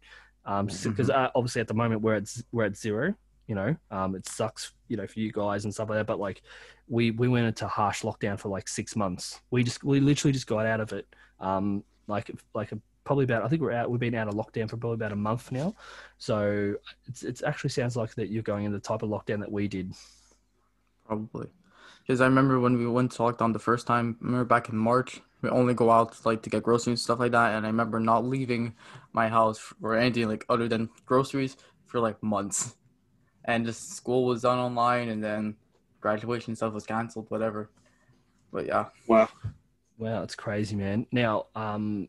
[0.46, 3.14] Um because uh, obviously at the moment we're at we're at zero
[3.48, 3.76] you know?
[3.92, 6.42] Um it sucks you know for you guys and stuff like that but like
[6.88, 9.42] we we went into harsh lockdown for like six months.
[9.52, 11.08] We just we literally just got out of it.
[11.40, 14.70] Um like like a, probably about i think we're out we've been out of lockdown
[14.70, 15.74] for probably about a month now.
[16.18, 16.76] So
[17.08, 19.68] it's it actually sounds like that you're going in the type of lockdown that we
[19.68, 19.94] did
[21.08, 21.48] Probably.
[22.02, 24.78] Because I remember when we went to lockdown the first time, I remember back in
[24.78, 27.56] March, we only go out like to get groceries and stuff like that.
[27.56, 28.76] And I remember not leaving
[29.14, 32.76] my house for anything like other than groceries for like months.
[33.46, 35.56] And just school was done online and then
[36.02, 37.70] graduation stuff was canceled, whatever.
[38.52, 38.88] But yeah.
[39.08, 39.30] Well,
[39.98, 41.08] Wow, it's crazy, man.
[41.12, 42.08] Now, um,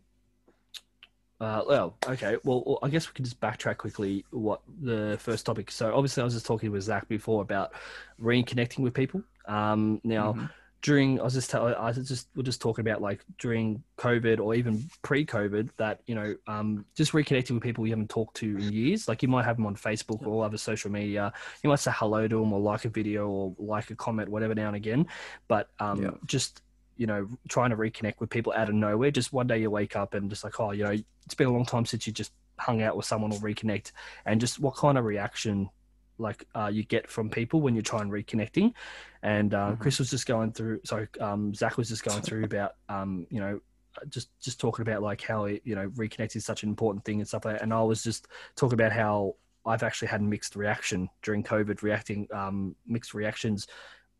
[1.40, 2.36] uh, well, okay.
[2.44, 4.24] Well, I guess we can just backtrack quickly.
[4.30, 5.70] What the first topic?
[5.70, 7.72] So, obviously, I was just talking with Zach before about
[8.20, 9.22] reconnecting with people.
[9.46, 10.50] Um, now, Mhm.
[10.82, 14.38] during I was just tell, I was just we're just talking about like during COVID
[14.38, 18.56] or even pre-COVID that you know um, just reconnecting with people you haven't talked to
[18.56, 19.08] in years.
[19.08, 21.32] Like you might have them on Facebook or other social media.
[21.64, 24.54] You might say hello to them or like a video or like a comment, whatever
[24.54, 25.06] now and again.
[25.48, 26.10] But um, Yeah.
[26.26, 26.62] just
[26.98, 29.10] you know trying to reconnect with people out of nowhere.
[29.10, 31.52] Just one day you wake up and just like oh you know it's been a
[31.52, 33.92] long time since you just hung out with someone or reconnect,
[34.26, 35.70] and just what kind of reaction
[36.18, 38.74] like uh, you get from people when you're trying reconnecting.
[39.22, 39.78] And uh, Mhm.
[39.78, 40.80] Chris was just going through.
[40.84, 43.60] Sorry, um, Zach was just going through about um, you know
[44.08, 47.20] just just talking about like how it, you know reconnect is such an important thing
[47.20, 47.62] and stuff like that.
[47.62, 52.26] And I was just talking about how I've actually had mixed reaction during COVID, reacting
[52.32, 53.66] um, mixed reactions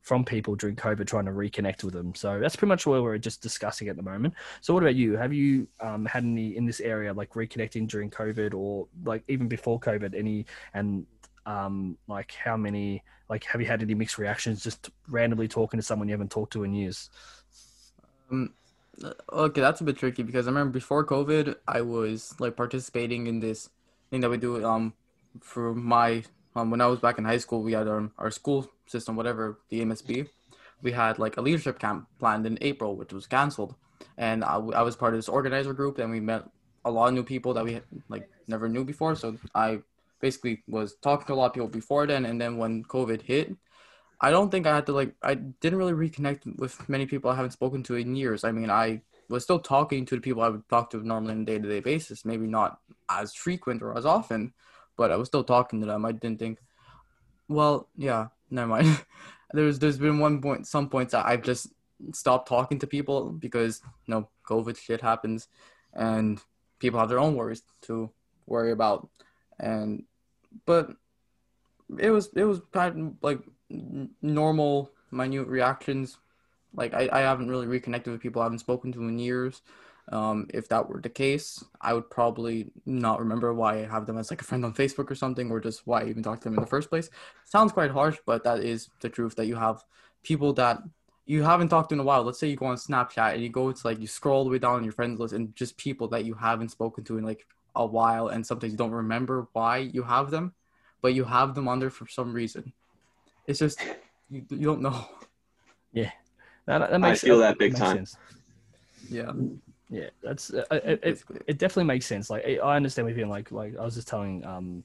[0.09, 2.15] from people during COVID trying to reconnect with them.
[2.15, 4.33] So that's pretty much what we're just discussing at the moment.
[4.63, 5.19] So what about you?
[5.19, 9.49] Have you um, had any in this area like reconnecting during COVID or like even
[9.49, 10.15] before COVID?
[10.15, 11.05] Any and
[11.45, 15.85] um, like how many like have you had any mixed reactions just randomly talking to
[15.85, 17.11] someone you haven't talked to in years?
[18.31, 18.55] Um,
[19.05, 23.27] uh, okay, that's a bit tricky because I remember before COVID, I was like participating
[23.27, 23.69] in this
[24.11, 24.95] thing that we do um
[25.43, 26.25] for my
[26.59, 29.59] um when I was back in high school, we had um, our school system, whatever
[29.71, 30.29] the MSB,
[30.83, 33.75] we had like a leadership camp planned in April, which was canceled,
[34.17, 36.45] and I was part of this organizer group, and we met
[36.85, 39.15] a lot of new people that we like never knew before.
[39.15, 39.81] So I
[40.21, 43.55] basically was talking to a lot of people before then, and then when COVID hit,
[44.21, 47.37] I don't think I had to like I didn't really reconnect with many people I
[47.37, 48.45] haven't spoken to in years.
[48.45, 51.43] I mean, I was still talking to the people I would talk to normally on
[51.43, 54.53] a day to day basis, maybe not as frequent or as often,
[54.99, 56.05] but I was still talking to them.
[56.05, 56.59] I didn't think,
[57.49, 59.05] well, yeah, never mind.
[59.55, 61.69] there's there's been one point, some points I've just
[62.13, 65.49] stopped talking to people because you know COVID shit happens,
[65.95, 66.39] and
[66.79, 68.11] people have their own worries to
[68.47, 69.09] worry about,
[69.59, 70.05] and
[70.67, 70.91] but
[71.99, 73.41] it was it was kind of like
[74.21, 76.19] normal minute reactions
[76.75, 79.63] like I, I haven't really reconnected with people I haven't spoken to in years.
[80.11, 84.17] Um, if that were the case, I would probably not remember why I have them
[84.17, 86.49] as like a friend on Facebook or something, or just why I even talked to
[86.49, 87.11] them in the first place.
[87.45, 89.37] Sounds quite harsh, but that is the truth.
[89.37, 89.85] That you have
[90.23, 90.79] people that
[91.27, 92.23] you haven't talked to in a while.
[92.23, 94.51] Let's say you go on Snapchat and you go, it's like you scroll all the
[94.51, 97.47] way down your friends list and just people that you haven't spoken to in like
[97.75, 100.55] a while, and sometimes you don't remember why you have them,
[101.03, 102.73] but you have them on there for some reason.
[103.47, 103.79] It's just
[104.31, 105.07] you, you don't know.
[105.93, 106.13] Yeah,
[106.65, 107.99] that, that makes, I feel that that big time.
[107.99, 108.17] sense.
[109.11, 109.33] Yeah.
[109.91, 112.29] Yeah, that's uh, it, it, it definitely makes sense.
[112.29, 114.85] Like I understand with feeling like like I was just telling um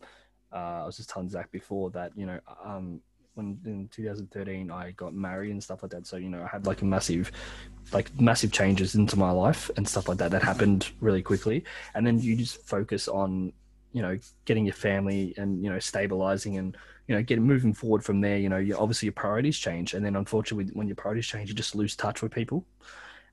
[0.51, 3.01] uh I was just telling Zach before that you know um
[3.35, 6.07] when in 2013 I got married and stuff like that.
[6.07, 7.31] So you know I had like a massive
[7.91, 11.65] like massive changes into my life and stuff like that that happened really quickly.
[11.95, 13.51] And then you just focus on
[13.91, 18.05] you know getting your family and you know stabilizing and you know getting moving forward
[18.05, 18.37] from there.
[18.37, 21.55] You know you obviously your priorities change, and then unfortunately when your priorities change, you
[21.55, 22.65] just lose touch with people.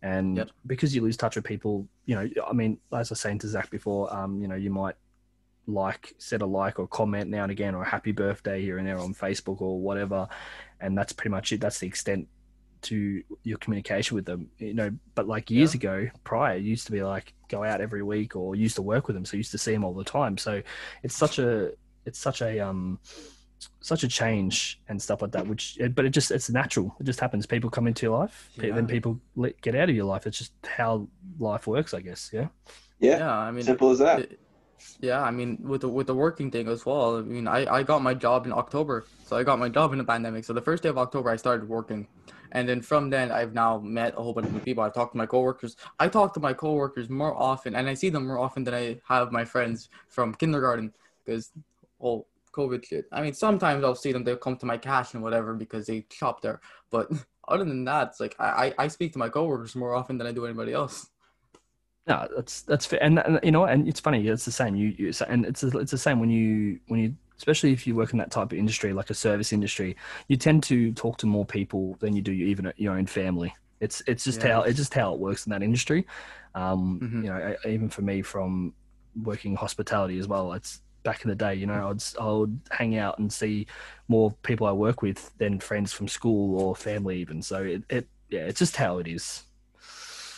[0.02, 0.50] And Yep.
[0.66, 3.48] because you lose touch with people, you know, I mean, as I was saying to
[3.48, 4.94] Zach before, um, you know, you might
[5.66, 8.86] like, set a like or comment now and again, or a happy birthday here and
[8.86, 10.26] there on Facebook or whatever.
[10.80, 11.60] And that's pretty much it.
[11.60, 12.28] That's the extent
[12.82, 14.90] to your communication with them, you know.
[15.14, 18.56] But like years ago, prior, it used to be like go out every week or
[18.56, 19.26] used to work with them.
[19.26, 20.38] So used to see them all the time.
[20.38, 20.62] So
[21.02, 21.72] it's such a,
[22.06, 22.98] it's such a, um,
[23.80, 27.20] such a change and stuff like that which but it just it's natural it just
[27.20, 30.26] happens people come into your life pe- then people let, get out of your life
[30.26, 31.06] it's just how
[31.38, 32.48] life works i guess yeah
[32.98, 33.36] Yeah, Yeah.
[33.48, 34.18] I mean, simple as that.
[34.20, 34.40] it-
[35.00, 35.20] yeah.
[35.20, 37.18] I mean, with the with the working thing as well.
[37.18, 38.96] I mean, I I got my job in October,
[39.26, 40.42] so I got my job in the pandemic.
[40.46, 42.00] So the first day of October, I started working,
[42.52, 44.82] and then from then, I've now met a whole bunch of people.
[44.82, 45.76] I've talked to my coworkers.
[46.04, 48.84] I talk to my coworkers more often, and I see them more often than I
[49.14, 50.86] have my friends from kindergarten
[51.24, 51.44] because
[52.52, 53.06] COVID shit.
[53.12, 54.24] I mean, sometimes I'll see them.
[54.24, 56.60] They'll come to my cash and whatever because they shop there.
[56.90, 57.10] But
[57.48, 60.26] other than that, it's like I I, I speak to my coworkers more often than
[60.26, 61.08] I do anybody else.
[62.06, 64.88] no that's that's fair and, and you know and it's funny it's the same you,
[64.98, 68.18] you and it's it's the same when you when you especially if you work in
[68.18, 69.96] that type of industry like a service industry
[70.28, 74.02] you tend to talk to more people than you do even your own family it's
[74.06, 74.54] it's just Yeah.
[74.54, 76.06] how it's just how it works in that industry
[76.54, 77.24] um Mhm.
[77.24, 78.72] you know even for me from
[79.22, 82.60] working hospitality as well it's back in the day you know i'd s- i would
[82.70, 83.66] hang out and see
[84.08, 87.40] more people i work with than friends from school or family even.
[87.42, 89.44] So it, it yeah it's just how it is.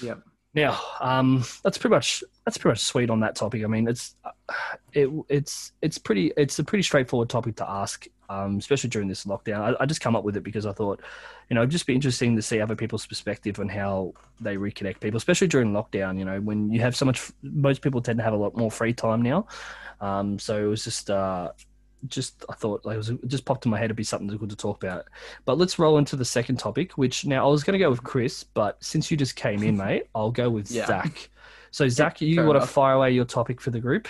[0.02, 0.20] Yep.
[0.54, 3.64] now um that's pretty much that's pretty much sweet on that topic.
[3.64, 4.16] I mean it's
[4.92, 9.24] it it's it's pretty it's a pretty straightforward topic to ask um especially during this
[9.24, 9.60] lockdown.
[9.60, 11.00] I, I just come up with it because i thought
[11.48, 15.00] you know it'd just be interesting to see other people's perspective on how they reconnect
[15.00, 18.24] people especially during lockdown you know when you have so much most people tend to
[18.24, 19.46] have a lot more free time now
[20.02, 21.50] um so it was just uh
[22.08, 24.36] just I thought like, it, was, it just popped in my head to be something
[24.36, 25.04] good to talk about.
[25.44, 28.02] But let's roll into the second topic, which now I was going to go with
[28.02, 30.86] Chris, but since you just came in, mate, I'll go with Yeah.
[30.86, 31.30] Zach.
[31.70, 34.08] So Zach, you fair want to fire away your topic for the group?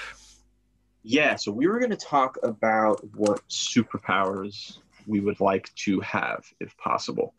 [1.05, 6.44] Yeah, so we were going to talk about what superpowers we would like to have,
[6.61, 7.35] if possible.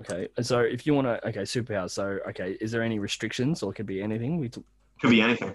[0.00, 1.90] Okay, so if you want to, okay, superpowers.
[1.90, 4.38] So okay, is there any restrictions or it could be anything?
[4.38, 4.62] We t-
[5.00, 5.54] Could be anything.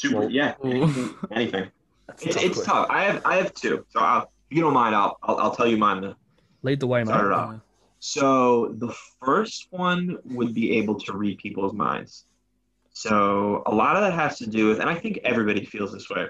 [0.00, 1.14] Super, Well- yeah, anything.
[1.30, 1.70] anything.
[2.22, 2.86] It's, tough it's tough.
[2.88, 3.84] I have I have two.
[3.90, 6.00] So I'll, if you don't mind, I'll, I'll I'll tell you mine.
[6.02, 6.16] to
[6.62, 7.08] Lead the way, mate.
[7.08, 7.60] Start it off.
[7.98, 12.24] So the first one would be able to read people's minds.
[12.92, 16.08] So a lot of that has to do with, and I think everybody feels this
[16.08, 16.22] way.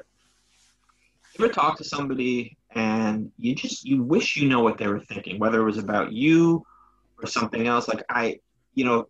[1.38, 5.00] You ever talk to somebody and you just you wish you know what they were
[5.00, 6.66] thinking, whether it was about you
[7.22, 7.86] or something else.
[7.86, 8.40] Like I,
[8.74, 9.06] you know,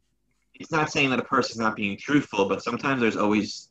[0.54, 3.69] it's not saying that a person's not being truthful, but sometimes there's always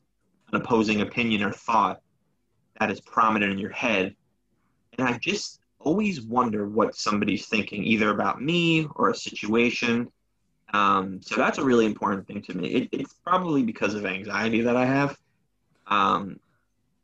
[0.51, 2.01] an opposing opinion or thought
[2.79, 4.15] that is prominent in your head,
[4.97, 10.11] and I just always wonder what somebody's thinking, either about me or a situation.
[10.73, 12.67] Um, so that's a really important thing to me.
[12.67, 15.17] It, it's probably because of anxiety that I have.
[15.87, 16.39] Um,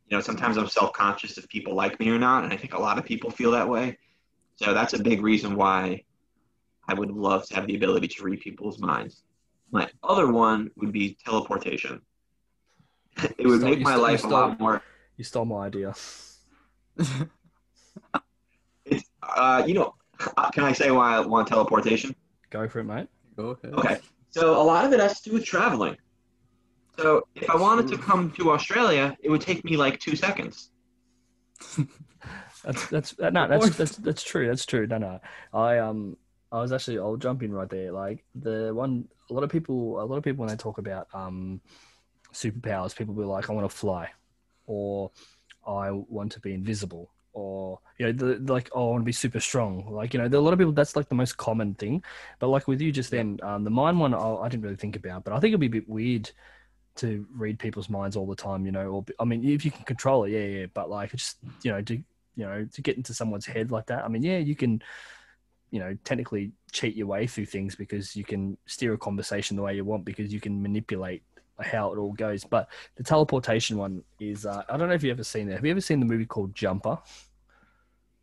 [0.08, 2.74] you know, sometimes I'm self conscious if people like me or not, and I think
[2.74, 3.98] a lot of people feel that way.
[4.56, 6.04] So that's a big reason why
[6.88, 9.22] I would love to have the ability to read people's minds.
[9.72, 12.00] My other one would be teleportation.
[13.38, 14.82] It would Stole- make my stole- you life a lot more.
[15.16, 15.94] You stole my idea.
[18.84, 19.94] It's, uh, you know,
[20.52, 22.14] can I say why I want teleportation?
[22.50, 23.08] Go for it, mate.
[23.36, 23.74] Go ahead.
[23.74, 23.98] Okay.
[24.30, 25.96] So a lot of it has to do with traveling.
[26.98, 30.70] So if I wanted to come to Australia, it would take me like two seconds.
[32.64, 34.46] That's that's uh, no, that's that's that's true.
[34.46, 34.86] That's true.
[34.86, 35.20] No, no.
[35.52, 36.16] I um
[36.50, 37.92] I was actually I'll jump in right there.
[37.92, 41.06] Like the one a lot of people a lot of people when they talk about
[41.12, 41.60] um
[42.36, 44.10] superpowers, people will be like, I want to fly
[44.66, 45.10] or
[45.66, 49.12] I want to be invisible or you know, the, like oh, I want to be
[49.12, 49.86] super strong.
[49.92, 50.72] Like you know, there are a lot of people.
[50.72, 52.02] That's like the most common thing.
[52.38, 54.96] But like with you just then, um, the mind one, I, I didn't really think
[54.96, 55.22] about.
[55.22, 56.30] But I think it'd be a bit weird
[56.96, 58.64] to read people's minds all the time.
[58.64, 60.66] You know, or I mean, if you can control it, yeah, yeah.
[60.72, 62.04] But like, just you know, to you
[62.46, 64.04] know, to get into someone's head like that.
[64.04, 64.82] I mean, yeah, you can,
[65.70, 69.62] you know, technically cheat your way through things because you can steer a conversation the
[69.62, 71.22] way you want because you can manipulate
[71.60, 72.44] how it all goes.
[72.44, 75.54] But the teleportation one is, uh, I don't know if you've ever seen it.
[75.54, 76.98] Have you ever seen the movie called Jumper?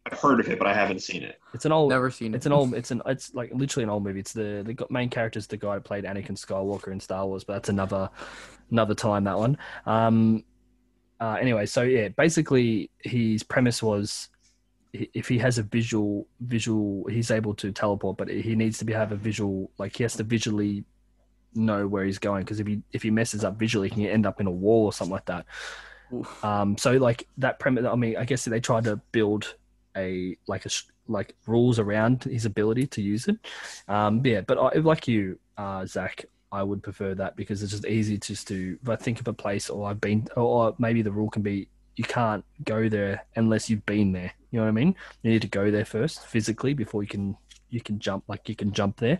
[0.06, 1.40] I've heard of it, but I haven't seen it.
[1.54, 1.90] It's an old.
[1.90, 2.38] Never seen it.
[2.38, 2.74] It's an old.
[2.74, 3.02] It's an.
[3.06, 4.20] It's like literally an old movie.
[4.20, 7.46] It's the the main character is the guy who played Anakin Skywalker in Star Wars,
[7.46, 8.10] but that's another
[8.70, 9.58] another time that one.
[9.86, 10.44] Um.
[11.22, 14.28] Uh, anyway, so yeah, basically his premise was
[14.92, 18.92] if he has a visual visual, he's able to teleport, but he needs to be
[18.92, 20.84] have a visual like he has to visually
[21.56, 24.26] know where he's going because if he if he messes up visually, he can end
[24.26, 25.46] up in a wall or something like that.
[26.44, 27.86] Um, so like that premise.
[27.86, 29.56] I mean, I guess they tried to build
[29.96, 30.70] a like a
[31.08, 33.38] like rules around his ability to use it.
[33.88, 37.86] Um, yeah, but I, like you, uh, Zach, I would prefer that because it's just
[37.86, 41.12] easy just to if I think of a place or I've been or maybe the
[41.12, 44.34] rule can be you can't go there unless you've been there.
[44.52, 44.96] You know what I mean?
[45.22, 47.38] You need to go there first physically before you can
[47.74, 49.18] you can jump like you can jump there.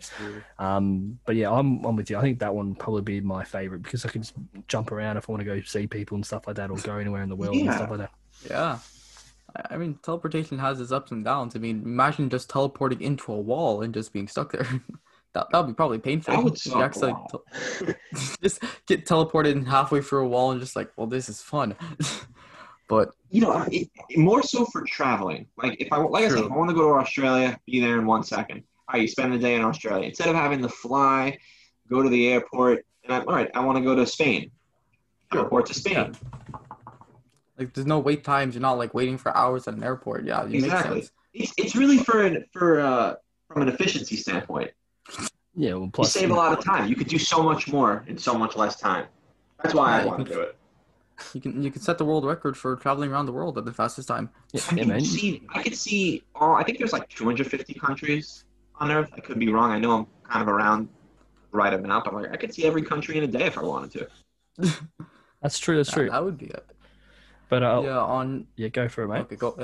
[0.58, 2.16] Um, but yeah, I'm I'm with you.
[2.18, 4.34] I think that one probably be my favorite because I can just
[4.68, 6.96] jump around if I want to go see people and stuff like that, or go
[6.96, 7.76] anywhere in the world and Yeah.
[7.76, 8.10] stuff like that.
[8.48, 8.78] Yeah.
[9.56, 11.54] I- I mean, teleportation has its ups and downs.
[11.54, 14.66] I mean, imagine just teleporting into a wall and just being stuck there.
[15.34, 16.34] that that would be probably painful.
[16.34, 16.80] That would If you suck.
[16.80, 17.30] a actually lot.
[17.30, 17.94] tel-
[18.42, 21.74] just get teleported halfway through a wall and just like, well, this is fun.
[22.88, 25.46] but you know, it, it- more so for traveling.
[25.56, 27.98] Like if I like I said, if I want to go to Australia, be there
[27.98, 28.62] in one second.
[28.88, 31.38] All right, you spend the day in Australia instead of having to fly,
[31.88, 33.50] go to the airport, and I'm all right.
[33.54, 34.50] I want to go to Spain.
[35.32, 35.42] Sure.
[35.42, 35.94] Airport to Spain.
[35.94, 36.58] Yeah.
[37.58, 38.54] like, there's no wait times.
[38.54, 40.24] You're not like waiting for hours at an airport.
[40.24, 41.00] Yeah, it makes Exactly.
[41.02, 41.12] sense.
[41.32, 43.14] It's, it's really for an, for uh,
[43.48, 44.70] from an efficiency standpoint.
[45.56, 46.88] Yeah, well, You plus save a lot of time.
[46.88, 49.06] You could do so much more in so much less time.
[49.62, 50.56] That's why Yeah, I want to do it.
[51.32, 53.72] You can you can set the world record for traveling around the world at the
[53.72, 54.30] fastest time.
[54.52, 55.00] Yeah, I yeah, can man.
[55.00, 55.42] see.
[55.54, 56.22] I could see.
[56.34, 58.44] All, I think there's like 250 countries
[58.80, 59.10] on Earth.
[59.16, 59.70] I could be wrong.
[59.70, 60.88] I know I'm kind of around
[61.52, 63.62] the right amount, but like I could see every country in a day if I
[63.62, 64.08] wanted
[64.58, 64.70] to.
[65.42, 65.76] That's true.
[65.76, 66.10] That's That- true.
[66.10, 66.64] That would be it.
[67.48, 67.98] But uh, yeah.
[68.00, 69.20] On yeah, go for it, mate.
[69.20, 69.56] Okay, go.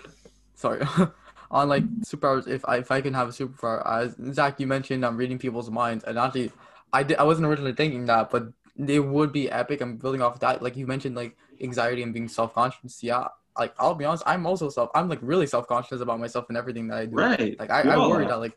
[0.54, 0.82] Sorry.
[1.50, 5.04] On like superpowers, if I if I can have a superpower, as Zach, you mentioned
[5.04, 6.52] I'm reading people's minds, and actually,
[6.92, 9.80] I did I wasn't originally thinking that, but it would be epic.
[9.80, 10.62] I'm building off that.
[10.62, 13.02] Like you mentioned, like anxiety and being self conscious.
[13.02, 14.90] Yeah, like I'll be honest, I'm also self.
[14.94, 17.16] I'm like really self conscious about myself and everything that I do.
[17.16, 17.58] Right.
[17.58, 18.56] Like I, I worry that like,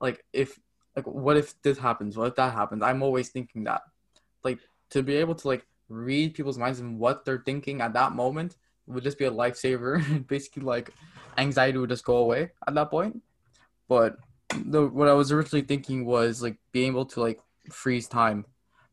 [0.00, 0.58] like if
[0.96, 2.16] like what if this happens?
[2.16, 2.82] What if that happens?
[2.82, 3.82] I'm always thinking that.
[4.44, 4.58] Like
[4.90, 8.56] to be able to like read people's minds and what they're thinking at that moment
[8.86, 10.26] would just be a lifesaver.
[10.26, 10.90] Basically, like
[11.38, 13.22] anxiety would just go away at that point.
[13.88, 14.16] But
[14.64, 17.40] the what I was originally thinking was like being able to like
[17.70, 18.44] freeze time,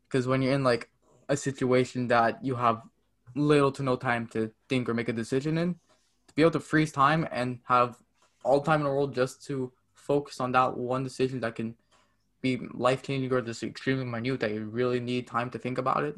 [0.10, 0.90] because when you're in like
[1.30, 2.82] a situation that you have
[3.36, 5.74] little to no time to think or make a decision in,
[6.28, 7.98] to be able to freeze time and have
[8.44, 11.76] all time in the world just to focus on that one decision that can
[12.42, 16.04] be life changing or just extremely minute that you really need time to think about
[16.04, 16.16] it.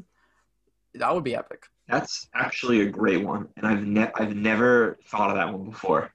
[0.96, 1.66] That would be epic.
[1.88, 6.14] That's actually a great one, and I've ne- I've never thought of that one before.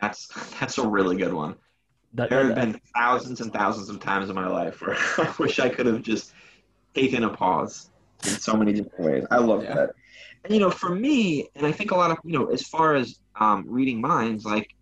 [0.00, 1.54] That's that's a really good one.
[2.14, 5.34] That, There have that- been thousands and thousands of times in my life where I
[5.38, 6.32] wish I could have just
[6.96, 7.90] taken a pause
[8.24, 9.24] in so many different ways.
[9.30, 9.74] I love Yeah.
[9.74, 9.90] that.
[10.44, 12.94] And you know, for me, and I think a lot of you know, as far
[12.94, 14.74] as um, reading minds, like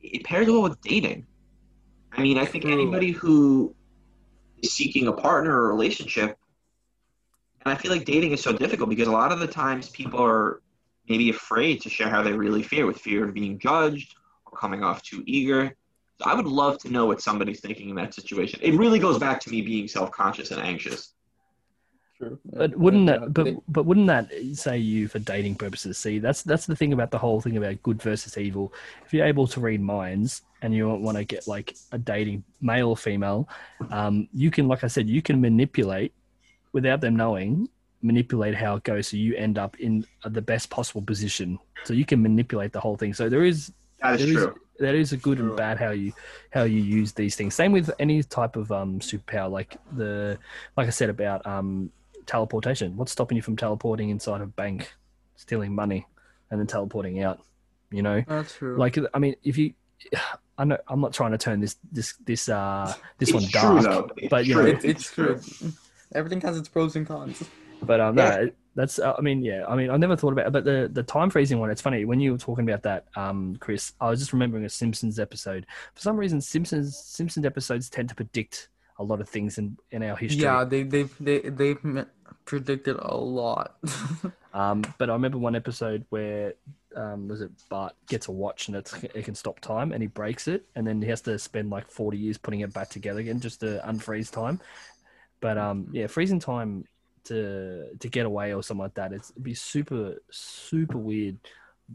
[0.00, 1.26] it pairs well with dating.
[2.12, 3.74] I mean, I think anybody who
[4.62, 6.36] is seeking a partner or relationship,
[7.64, 10.20] and I feel like dating is so difficult because a lot of the times people
[10.22, 10.60] are
[11.08, 14.14] maybe afraid to share how they really feel with fear of being judged
[14.46, 15.74] or coming off too eager.
[16.18, 18.60] So I would love to know what somebody's thinking in that situation.
[18.62, 21.14] It really goes back to me being self-conscious and anxious.
[22.22, 22.38] True.
[22.52, 23.34] But wouldn't that?
[23.34, 25.98] But but wouldn't that say you for dating purposes?
[25.98, 28.72] See, that's that's the thing about the whole thing about good versus evil.
[29.04, 32.90] If you're able to read minds and you want to get like a dating male
[32.90, 33.48] or female,
[33.90, 36.12] um, you can, like I said, you can manipulate
[36.72, 37.68] without them knowing
[38.04, 42.04] manipulate how it goes so you end up in the best possible position so you
[42.04, 43.70] can manipulate the whole thing so there is
[44.00, 44.54] That is there is true.
[44.80, 46.12] there is a good and bad how you
[46.50, 50.36] how you use these things same with any type of um superpower like the
[50.76, 51.92] like i said about um
[52.26, 54.92] teleportation what's stopping you from teleporting inside a bank
[55.36, 56.06] stealing money
[56.50, 57.40] and then teleporting out
[57.90, 58.76] you know That's true.
[58.76, 59.72] like i mean if you
[60.58, 63.50] i know i'm not trying to turn this this this uh this It's one true,
[63.60, 64.10] dark though.
[64.16, 65.40] It's but, you know, it's, it's true.
[66.14, 67.42] Everything has its pros and cons.
[67.82, 68.36] But um, Yeah.
[68.44, 70.88] no, that's uh, I mean, yeah, I mean, I never thought about it, but the
[70.92, 71.70] the time freezing one.
[71.70, 73.92] It's funny when you were talking about that, um, Chris.
[74.00, 75.66] I was just remembering a Simpsons episode.
[75.94, 78.68] For some reason, Simpsons Simpsons episodes tend to predict
[79.02, 80.42] a lot of things in in our history.
[80.42, 82.10] Yeah, they they've they they've me-
[82.44, 83.76] predicted a lot.
[84.54, 86.54] Um, but I remember one episode where
[86.94, 90.06] um, was it Bart gets a watch and it's, it can stop time and he
[90.06, 93.20] breaks it and then he has to spend like forty years putting it back together
[93.20, 94.60] again just to unfreeze time.
[95.40, 96.84] But um, yeah, freezing time
[97.24, 101.38] to to get away or something like that, it's, it'd be super super weird,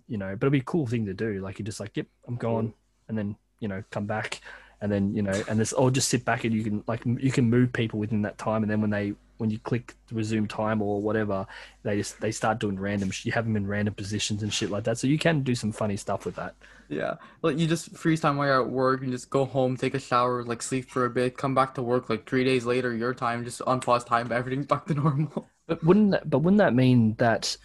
[0.07, 0.35] you know.
[0.35, 1.39] But it'd be a cool thing to do.
[1.41, 2.73] Like you just like, yep, I'm gone,
[3.07, 4.41] and then you know come back,
[4.81, 7.31] and then you know, and this or just sit back and you can like you
[7.31, 10.81] can move people within that time, and then when they when you click resume time
[10.81, 11.45] or whatever,
[11.83, 13.11] they just they start doing random.
[13.11, 14.97] sh- You have them in random positions and shit like that.
[14.97, 16.55] So you can do some funny stuff with that.
[16.89, 19.93] yeah, like you just freeze time while you're at work and just go home, take
[19.93, 22.95] a shower, like sleep for a bit, come back to work like three days later,
[22.95, 25.47] your time, just unpause time, everything's back to normal.
[25.67, 27.55] But wouldn't that, but wouldn't that mean that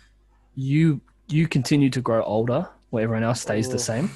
[0.54, 3.72] you you continue to grow older while everyone else stays Oh.
[3.72, 4.10] the same?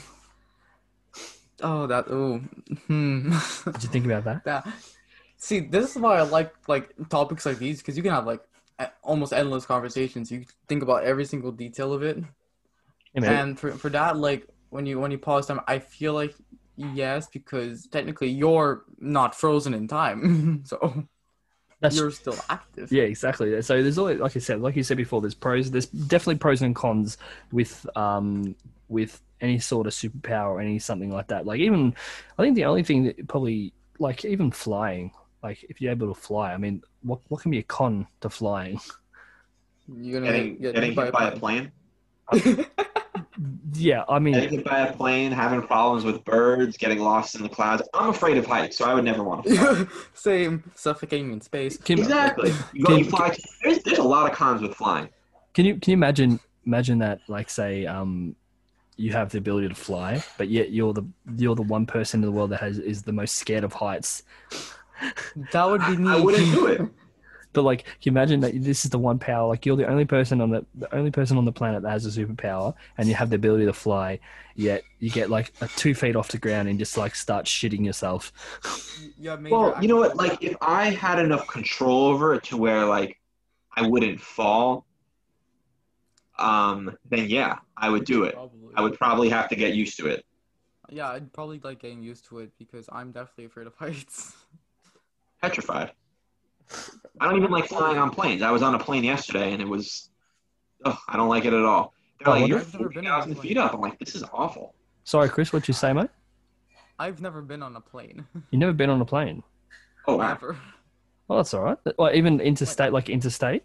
[1.63, 2.39] Oh, that oh,
[2.87, 3.31] hmm.
[3.65, 4.45] Did you think about that?
[4.45, 4.67] that.
[5.39, 8.41] See, this is why I like like topics like these because you can have like
[8.79, 10.31] a- almost endless conversations.
[10.31, 12.23] You think about every single detail of it.
[13.15, 13.41] Yeah.
[13.41, 16.35] And for, for that, like when you when you pause time, I feel like
[16.77, 21.05] yes, because technically you're not frozen in time, so
[21.81, 22.93] That's you're still active.
[22.93, 23.61] yeah, exactly.
[23.63, 25.71] So there's always, like I said, like you said before, there's pros.
[25.71, 27.17] There's definitely pros and cons
[27.53, 28.55] with um
[28.89, 31.47] with any sort of superpower or any something like that.
[31.47, 31.95] Like even,
[32.39, 35.13] I think the only thing that probably like even flying.
[35.43, 38.31] Like if you're able to fly, I mean, what what can be a con to
[38.31, 38.81] flying?
[39.89, 41.73] You're gonna Getting, get getting hit hit by a plane.
[43.75, 47.43] Yeah, I mean, Getting hit by a plane, having problems with birds, getting lost in
[47.43, 47.83] the clouds.
[47.93, 49.87] I'm afraid of heights, so I would never want to fly.
[50.15, 51.77] Same, suffocating in space.
[51.77, 52.53] can, exactly.
[52.73, 53.37] You go, you fly.
[53.63, 55.11] There's, there's a lot of cons with flying.
[55.53, 58.37] Can you can you imagine imagine that like say um
[58.97, 61.05] you have the ability to fly, but yet you're the
[61.37, 64.23] you're the one person in the world that has is the most scared of heights.
[65.53, 66.11] That would be me.
[66.11, 66.81] I wouldn't do it.
[67.53, 69.49] But like, can you imagine that this is the one power?
[69.49, 72.05] Like you're the only person on the the only person on the planet that has
[72.05, 74.21] a superpower, and you have the ability to fly.
[74.55, 77.83] Yet you get like a two feet off the ground and just like start shitting
[77.83, 78.31] yourself.
[79.19, 80.17] You have major Well, you know what?
[80.17, 83.19] Like, if I had enough control over it to where like
[83.75, 84.85] I wouldn't fall,
[86.39, 88.35] um, then yeah, I would do it.
[88.35, 88.75] Probably.
[88.77, 90.25] I would probably have to get used to it.
[90.89, 94.35] Yeah, I'd probably like getting used to it because I'm definitely afraid of heights.
[95.43, 95.93] Petrified.
[97.21, 98.43] I don't even like flying on planes.
[98.43, 100.11] I was on a plane yesterday, and it was,
[100.85, 101.93] oh, I don't like it at all.
[102.21, 103.49] They're Oh, like, you're I've never been on a 40,000 plane.
[103.49, 103.75] feet up.
[103.75, 104.75] I'm like, this is awful.
[105.05, 106.11] Sorry, Chris, what'd you say, mate?
[106.99, 108.27] I've never been on a plane.
[108.51, 109.43] You've never been on a plane?
[110.07, 110.29] Oh wow.
[110.29, 110.57] Never.
[111.29, 111.79] Well, that's all right.
[111.99, 113.65] Well, even interstate, like interstate.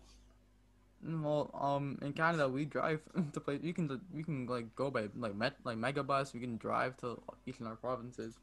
[1.03, 3.01] Well, um, in Canada we drive
[3.33, 3.61] to place.
[3.63, 6.33] You can you can like go by like met like megabus.
[6.33, 8.37] We can drive to each of our provinces.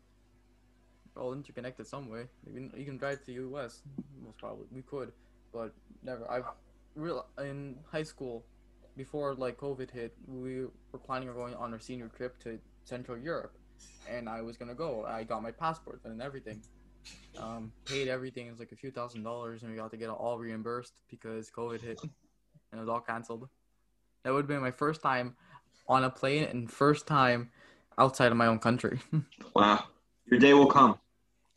[1.14, 2.26] We're all interconnected some way.
[2.46, 3.82] You can you can drive to the U.S.
[4.24, 5.12] Most probably we could,
[5.52, 6.28] but never.
[6.30, 6.44] I've
[6.96, 8.44] real in high school,
[8.96, 13.16] before like COVID hit, we were planning on going on our senior trip to Central
[13.16, 13.56] Europe,
[14.08, 15.04] and I was gonna go.
[15.04, 16.60] I got my passport and everything.
[17.38, 18.48] Um, paid everything.
[18.48, 21.50] It was like a few thousand dollars, and we got to get all reimbursed because
[21.50, 22.00] COVID hit
[22.70, 23.48] and it was all canceled.
[24.24, 25.36] That would have been my first time
[25.88, 27.50] on a plane and first time
[27.96, 29.00] outside of my own country.
[29.54, 29.84] Wow.
[30.30, 30.98] Your day will come.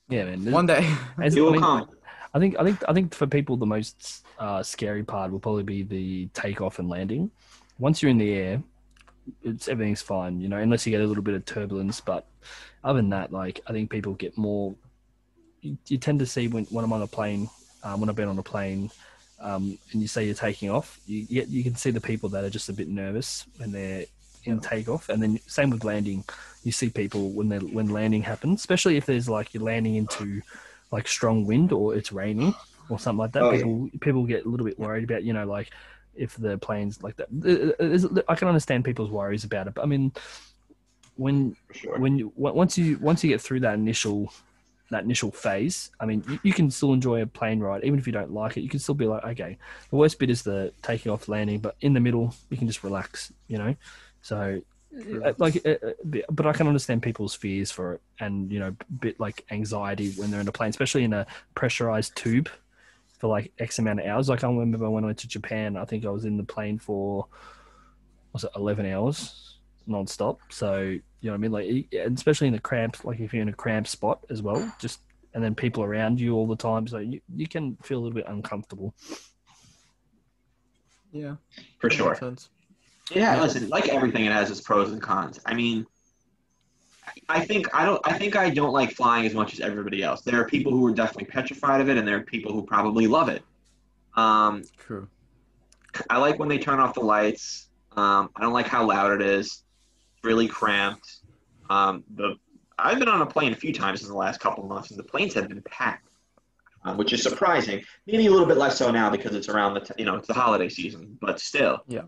[0.10, 0.50] Yeah, man.
[0.52, 0.90] One day.
[1.22, 1.90] As- It I will mean, come.
[2.34, 5.64] I think I think I think for people the most uh, scary part will probably
[5.64, 7.30] be the takeoff and landing.
[7.78, 8.64] Once you're in the air,
[9.44, 12.00] it's everything's fine, you know, unless you get a little bit of turbulence.
[12.00, 12.26] But
[12.84, 14.74] other than that, like I think people get more.
[15.62, 17.50] You, you tend to see when when I'm on a plane,
[17.84, 18.90] um, when I've been on a plane,
[19.42, 22.44] um, and you say you're taking off, you get you can see the people that
[22.44, 24.06] are just a bit nervous when they're
[24.46, 26.24] in takeoff, and then same with landing.
[26.64, 30.42] You see people when they when landing happens, especially if there's like you're landing into
[30.92, 32.54] like strong wind or it's raining
[32.90, 33.44] or something like that.
[33.44, 33.58] Oh, yeah.
[33.58, 35.72] people people get a little bit worried about you know like
[36.16, 38.26] if the planes like that.
[38.28, 40.12] I can understand people's worries about it, but I mean
[41.16, 41.98] when sure.
[42.00, 44.32] when you once you once you get through that initial
[44.92, 45.90] that initial phase.
[46.00, 48.58] I mean, you, you can still enjoy a plane ride, even if you don't like
[48.58, 48.62] it.
[48.62, 49.58] You can still be like, okay,
[49.90, 52.84] the worst bit is the taking off, landing, but in the middle, you can just
[52.84, 53.76] relax, you know.
[54.22, 54.62] So,
[55.26, 58.76] uh, like, uh, uh, but I can understand people's fears for it, and you know,
[59.00, 61.26] bit like anxiety when they're in a plane, especially in a
[61.56, 62.50] pressurized tube
[63.18, 64.30] for like X amount of hours.
[64.30, 66.78] Like I remember when I went to Japan, I think I was in the plane
[66.78, 67.28] for
[68.34, 69.52] was it eleven hours
[69.88, 70.40] non-stop.
[70.50, 73.44] So you know what I mean, like and especially in the cramps, like if you're
[73.44, 75.00] in a cramped spot as well, just
[75.34, 78.16] and then people around you all the time, so you, you can feel a little
[78.16, 78.94] bit uncomfortable.
[81.12, 81.36] Yeah,
[81.80, 82.10] for sure.
[82.10, 82.50] makes sense.
[83.12, 85.40] Yeah, listen, like everything, it has its pros and cons.
[85.46, 85.86] I mean,
[87.30, 88.02] I think I don't.
[88.06, 90.22] I think I don't like flying as much as everybody else.
[90.22, 93.08] There are people who are definitely petrified of it, and there are people who probably
[93.08, 93.44] love it.
[94.16, 95.08] Um, True.
[96.10, 97.70] I like when they turn off the lights.
[97.98, 99.64] Um, I don't like how loud it is.
[100.22, 101.16] It's really cramped.
[101.72, 102.36] Um, the
[102.78, 105.00] I've been on a plane a few times in the last couple of months, and
[105.00, 106.08] the planes have been packed,
[106.86, 107.82] um, which is surprising.
[108.06, 110.28] Maybe a little bit less so now because it's around the t- you know it's
[110.28, 112.04] the holiday season, but still, Yeah.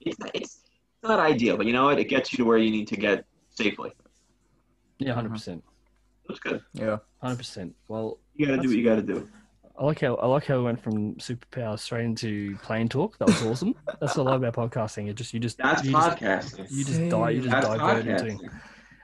[0.00, 0.60] it's not, it's
[1.02, 1.58] not ideal.
[1.58, 1.98] But you know what?
[1.98, 3.92] It gets you to where you need to get safely.
[4.98, 5.62] Yeah, 100 percent,
[6.26, 6.62] That's good.
[6.72, 6.98] Yeah.
[7.20, 7.74] hundred percent.
[7.88, 9.28] Well, You got to do what you got to do.
[9.78, 13.16] I like how I like how we went from superpower straight into plane talk.
[13.18, 13.74] That was awesome.
[14.00, 15.08] That's what I love about podcasting.
[15.08, 16.66] It just you just That's you just, podcasting.
[16.70, 18.50] you just die you just That's divert into podcasting.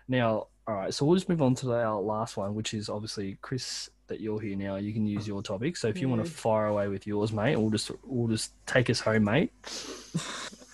[0.09, 3.39] Now, all right, so we'll just move on to our last one, which is obviously
[3.41, 3.91] Chris.
[4.09, 5.79] That you're here now, you can use your topic.
[5.79, 8.91] So if you want to fire away with yours, mate, we'll just we'll just take
[8.91, 9.51] us home, mate.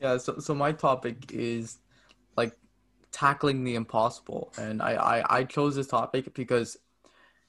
[0.00, 1.78] Yeah, so so my topic is
[2.36, 2.52] like
[3.10, 4.52] tackling the impossible.
[4.56, 6.76] And I, I, I chose this topic because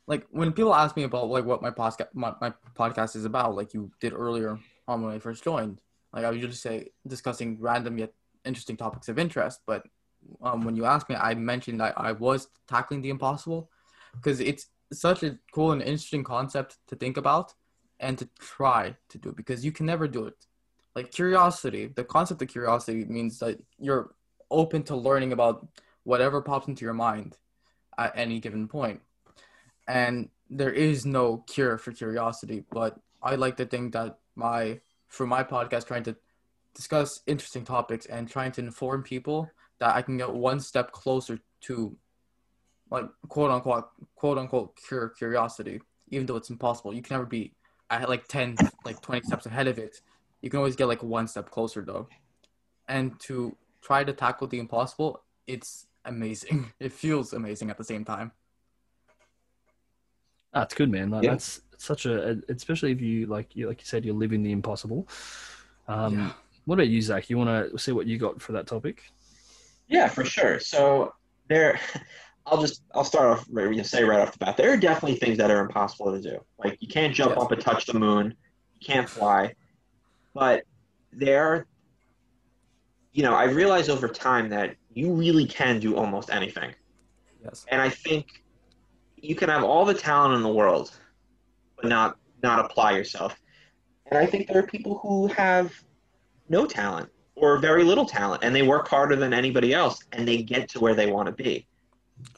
[0.10, 3.56] like when people ask me about like what my podcast my, my podcast is about,
[3.56, 4.58] like you did earlier
[4.88, 5.80] on when I first joined,
[6.12, 8.12] like I usually say discussing random yet
[8.44, 9.62] interesting topics of interest.
[9.68, 9.84] But
[10.42, 13.70] um, when you asked me, I mentioned that I was tackling the impossible
[14.16, 17.54] because it's such a cool and interesting concept to think about
[18.00, 20.46] and to try to do because you can never do it
[20.96, 24.16] like curiosity the concept of curiosity means that you're
[24.50, 25.68] open to learning about
[26.04, 27.38] whatever pops into your mind
[28.00, 29.02] at any given point
[29.90, 35.28] and there is no cure for curiosity but i like to think that my for
[35.28, 36.16] my podcast trying to
[36.74, 41.38] discuss interesting topics and trying to inform people that i can get one step closer
[41.60, 41.98] to
[42.90, 45.82] like quote unquote quote unquote cure curiosity
[46.12, 46.94] even though it's impossible.
[46.94, 47.54] You can never be
[47.90, 50.02] at like 10 like 20 steps ahead of it.
[50.42, 52.08] You can always get like one step closer though.
[52.88, 56.72] And to try to tackle the impossible it's amazing.
[56.80, 58.32] It feels amazing at the same time
[60.54, 61.10] That's good, man.
[61.12, 61.32] Like, Yeah.
[61.32, 65.08] That's such a, especially if you like you like you said, you're living the impossible.
[65.88, 66.32] Um, Yeah.
[66.66, 67.30] What about you, Zach?
[67.30, 69.04] You want to see what you got for that topic?
[69.88, 70.60] Yeah, for sure.
[70.60, 71.14] So
[71.48, 71.80] there,
[72.46, 74.58] I'll just I'll start off right, you say right off the bat.
[74.58, 76.40] There are definitely things that are impossible to do.
[76.58, 77.44] Like you can't jump Yes.
[77.44, 78.36] up and touch the moon,
[78.80, 79.54] you can't fly,
[80.34, 80.64] but
[81.12, 81.68] there, are,
[83.14, 86.74] you know, I realized over time that you really can do almost anything.
[87.44, 88.28] yes And I think
[89.22, 90.92] you can have all the talent in the world,
[91.76, 93.40] but not not apply yourself.
[94.08, 95.74] And I think there are people who have
[96.48, 100.42] no talent or very little talent, and they work harder than anybody else, and they
[100.42, 101.68] get to where they want to be.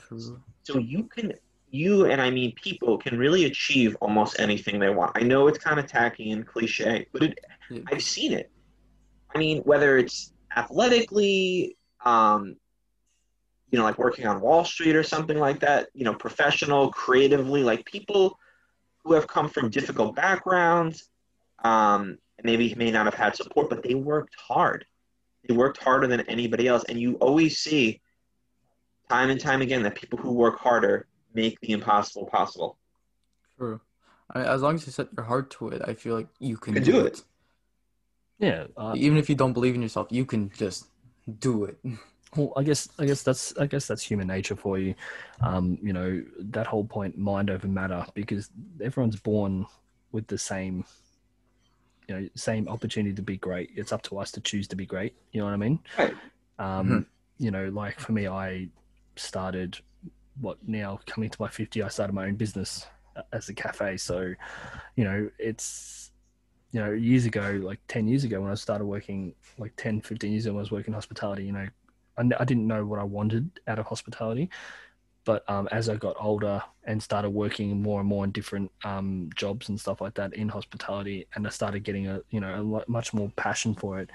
[0.08, 1.34] true So you can,
[1.70, 5.14] you and I mean people can really achieve almost anything they want.
[5.16, 7.82] I know it's kind of tacky and cliche, but it, Yeah.
[7.88, 8.52] I've seen it.
[9.34, 12.58] I mean, whether it's athletically, um,
[13.72, 17.64] you know, like working on Wall Street or something like that, you know, professional, creatively,
[17.64, 18.38] like people
[19.04, 21.10] who have come from difficult backgrounds,
[21.64, 24.86] um, and maybe may not have had support, but they worked hard.
[25.48, 28.02] They worked harder than anybody else, and you always see,
[29.10, 32.78] time and time again, that people who work harder make the impossible possible.
[33.58, 33.80] true
[34.34, 36.58] I mean, as long as you set your heart to it i feel like you
[36.58, 37.14] can, can do, do it.
[37.14, 37.24] it.
[38.40, 38.66] Yeah.
[38.76, 40.88] Uh, even if you don't believe in yourself you can just
[41.40, 41.78] do it
[42.36, 44.96] Well, I guess I guess that's I guess that's human nature for you.
[45.42, 48.50] Um, you know that whole point, mind over matter, because
[48.82, 49.66] everyone's born
[50.14, 50.86] with the same,
[52.08, 53.72] you know, same opportunity to be great.
[53.76, 55.14] It's up to us to choose to be great.
[55.32, 55.80] You know what I mean?
[55.98, 56.14] Right.
[56.60, 57.06] Um, Mhm.
[57.38, 58.70] You know, like for me, I
[59.16, 59.78] started
[60.40, 61.84] what now coming to my fifty.
[61.84, 62.86] I started my own business
[63.18, 63.98] uh, as a cafe.
[63.98, 64.34] So,
[64.96, 66.12] you know, it's
[66.72, 70.32] you know years ago, like ten years ago, when I started working, like 10, 15
[70.32, 71.44] years ago, when I was working hospitality.
[71.46, 71.68] You know,
[72.18, 74.50] I, didn't know what I wanted out of hospitality.
[75.24, 79.30] But um, as I got older and started working more and more in different um,
[79.36, 82.62] jobs and stuff like that in hospitality, and I started getting a you know a
[82.62, 84.10] lot, much more passion for it.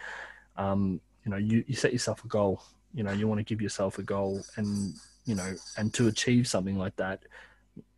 [0.56, 2.62] Um, you know, you, you set yourself a goal.
[2.92, 4.94] You know, you want to give yourself a goal, and
[5.26, 7.22] you know, and to achieve something like that,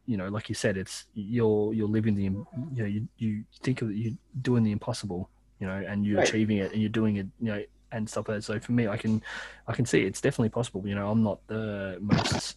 [0.06, 3.80] you know, like you said, it's you're you're living the you know you you think
[3.82, 5.30] of you doing the impossible,
[5.60, 6.28] you know, and you're Right.
[6.28, 7.62] achieving it and you're doing it, you know,
[7.92, 8.42] and stuff like that.
[8.42, 9.22] So for me, I can
[9.66, 10.86] I can see it's definitely possible.
[10.86, 12.56] You know, I'm not the most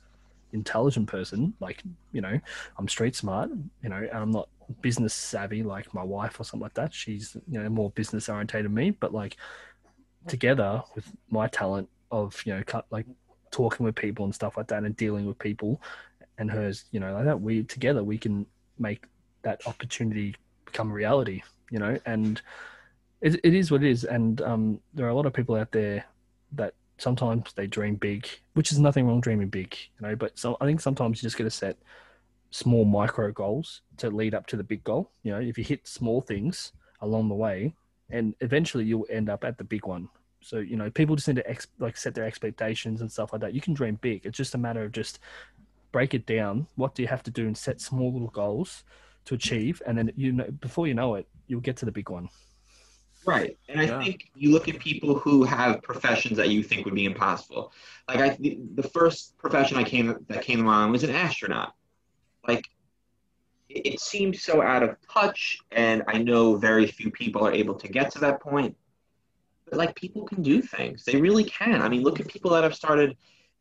[0.53, 2.39] intelligent person, like you know,
[2.77, 3.49] I'm street smart,
[3.83, 4.49] you know, and I'm not
[4.81, 6.93] business savvy like my wife or something like that.
[6.93, 9.37] She's you know more business orientated than me, but like
[10.27, 13.05] together with my talent of you know cut like
[13.51, 15.81] talking with people and stuff like that and dealing with people
[16.37, 18.45] and hers you know like that we together we can
[18.79, 19.05] make
[19.41, 22.41] that opportunity become reality you know and
[23.21, 25.71] it, it is what it is and um, there are a lot of people out
[25.71, 26.05] there
[26.53, 30.55] that sometimes they dream big which is nothing wrong dreaming big you know but so
[30.61, 31.77] i think sometimes you just got to set
[32.51, 35.39] small micro goals to lead up to the big goal you know.
[35.39, 37.73] If you hit small things along the way
[38.09, 40.09] and eventually you'll end up at the big one.
[40.41, 43.41] So you know people just need to ex- like set their expectations and stuff like
[43.41, 43.53] that.
[43.53, 44.25] You can dream big.
[44.25, 45.19] It's just a matter of just
[45.91, 46.67] break it down.
[46.75, 48.83] What do you have to do and set small little goals
[49.25, 52.09] to achieve and then you know before you know it you'll get to the big
[52.09, 52.27] one
[53.25, 53.57] Right.
[53.67, 54.03] And I Yeah.
[54.03, 57.71] think you look at people who have professions that you think would be impossible.
[58.07, 61.73] Like I the, the first profession I came that came to mind was an astronaut.
[62.47, 62.67] Like
[63.69, 67.75] it, it seemed so out of touch and I know very few people are able
[67.75, 68.75] to get to that point.
[69.65, 71.05] But like people can do things.
[71.05, 71.81] They really can.
[71.81, 73.15] I mean, look at people that have started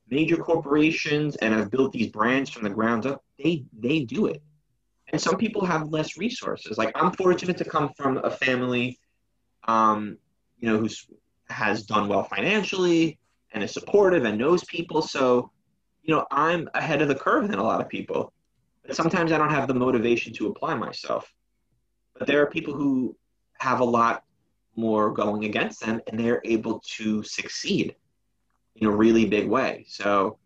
[0.08, 3.22] major corporations and have built these brands from the ground up.
[3.38, 4.42] They they do it.
[5.12, 6.78] And some people have less resources.
[6.78, 8.98] Like I'm fortunate to come from a family
[9.64, 10.16] um,
[10.58, 11.06] you know, who's
[11.48, 13.18] has done well financially
[13.52, 15.02] and is supportive and knows people.
[15.02, 15.50] So,
[16.02, 18.32] you know, I'm ahead of the curve than a lot of people.
[18.86, 21.32] But sometimes I don't have the motivation to apply myself.
[22.16, 23.16] But there are people who
[23.58, 24.24] have a lot
[24.76, 27.96] more going against them and they're able to succeed
[28.76, 29.84] in a really big way.
[29.88, 30.38] So,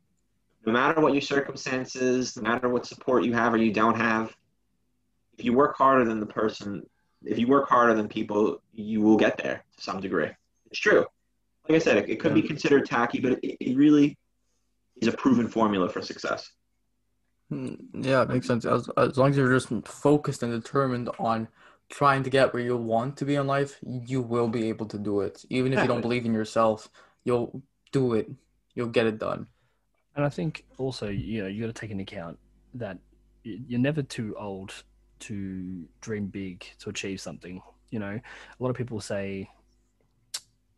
[0.67, 4.35] no matter what your circumstances, no matter what support you have or you don't have,
[5.37, 6.83] if you work harder than the person
[7.25, 10.31] if you work harder than people, you will get there to some degree.
[10.71, 11.07] It's true.
[11.69, 14.19] Like I said, it, it could be considered tacky, but it, it really
[15.01, 16.51] is a proven formula for success.
[17.53, 18.65] Mm, Yeah, it makes sense.
[18.65, 21.49] As, as long as you're just focused and determined on
[21.89, 24.99] trying to get where you want to be in life, you will be able to
[24.99, 25.45] do it.
[25.51, 26.89] Even if you don't believe in yourself,
[27.25, 27.63] you'll
[27.93, 28.31] do it.
[28.75, 29.47] You'll get it done.
[30.17, 32.39] and i think also you know you got to take into account
[32.83, 32.99] that
[33.43, 34.71] you're never too old
[35.21, 37.63] to dream big to achieve something
[37.95, 38.19] you know?
[38.19, 39.49] A lot of people say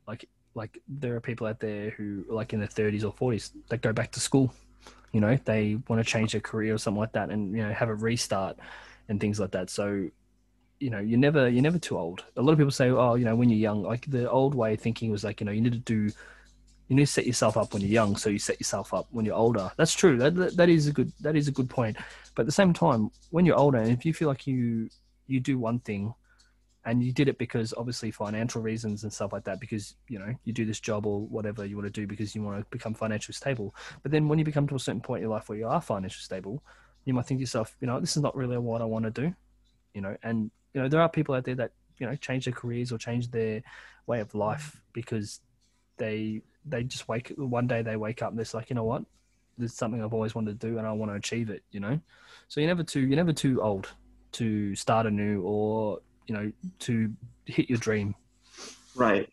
[0.07, 3.81] like like there are people out there who like in their 30s or 40s that
[3.81, 4.53] go back to school
[5.13, 5.39] you know?
[5.47, 7.95] They want to change their career or something like that and you know have a
[7.95, 8.59] restart
[9.09, 9.71] and things like that.
[9.71, 10.09] So
[10.79, 12.23] you know you're never you're never too old.
[12.37, 14.75] A lot of people say oh you know when you're young like the old way
[14.75, 16.11] of thinking was like you know you need to do
[16.89, 19.25] you need to set yourself up when you're young so you set yourself up when
[19.25, 19.71] you're older.
[19.77, 20.17] That's true.
[20.19, 21.97] That, that, that is a good that is a good point.
[22.35, 24.89] But at the same time when you're older and if you feel like you
[25.27, 26.15] you do one thing
[26.85, 30.33] and you did it because obviously financial reasons and stuff like that because you know
[30.45, 32.95] you do this job or whatever you want to do because you want to become
[32.95, 33.75] financially stable
[34.05, 35.81] but then when you become to a certain point in your life where you are
[35.81, 36.63] financially stable
[37.05, 39.11] you might think to yourself you know this is not really what i want to
[39.11, 39.35] do
[39.97, 40.17] you know?
[40.23, 42.99] And you know there are people out there that you know change their careers or
[42.99, 43.63] change their
[44.07, 45.41] way of life because
[45.97, 49.03] they they just wake one day they wake up and it's like you know what
[49.59, 51.81] this is something i've always wanted to do and i want to achieve it you
[51.81, 51.99] know
[52.49, 53.89] so you're never too you're never too old
[54.33, 57.11] to start anew or you know to
[57.47, 58.15] hit your dream
[58.95, 59.29] Right.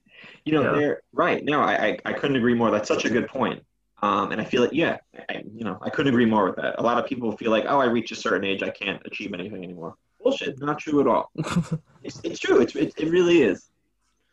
[0.46, 0.72] You know, Yeah.
[0.80, 1.44] they're right.
[1.44, 2.70] No, I, I, I couldn't agree more.
[2.70, 3.64] That's such a good point.
[4.02, 4.98] Um, and I feel like, yeah,
[5.30, 6.76] I, you know, I couldn't agree more with that.
[6.80, 9.34] A lot of people feel like, oh, I reach a certain age, I can't achieve
[9.34, 9.96] anything anymore.
[10.22, 10.60] Bullshit.
[10.60, 11.32] Not true at all.
[12.04, 12.60] It's, it's true.
[12.60, 13.70] It's, it, it really is.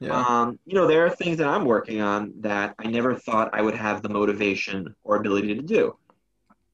[0.01, 0.19] Yeah.
[0.19, 3.61] Um, you know, there are things that I'm working on that I never thought I
[3.61, 5.97] would have the motivation or ability to do.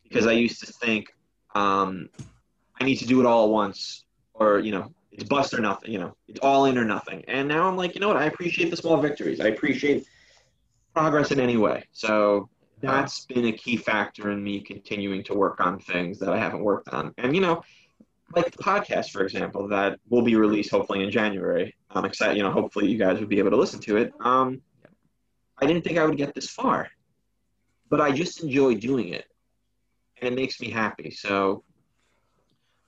[0.04, 1.08] Because I used to think,
[1.54, 2.08] um,
[2.80, 4.04] I need to do it all at once,
[4.34, 7.24] or, you know, it's bust or nothing, you know, it's all in or nothing.
[7.26, 9.40] And now I'm like, you know what, I appreciate the small victories.
[9.40, 10.06] I appreciate
[10.94, 11.84] progress in any way.
[11.92, 12.48] So
[12.80, 16.62] that's been a key factor in me continuing to work on things that I haven't
[16.62, 17.14] worked on.
[17.18, 17.62] And, you know,
[18.34, 21.74] like the podcast, for example, that will be released hopefully in January.
[21.96, 24.12] I'm excited, you know, hopefully you guys would be able to listen to it.
[24.20, 24.62] Um,
[25.58, 26.88] I didn't think I would get this far,
[27.88, 29.26] but I just enjoy doing it.
[30.20, 31.10] And it makes me happy.
[31.10, 31.64] So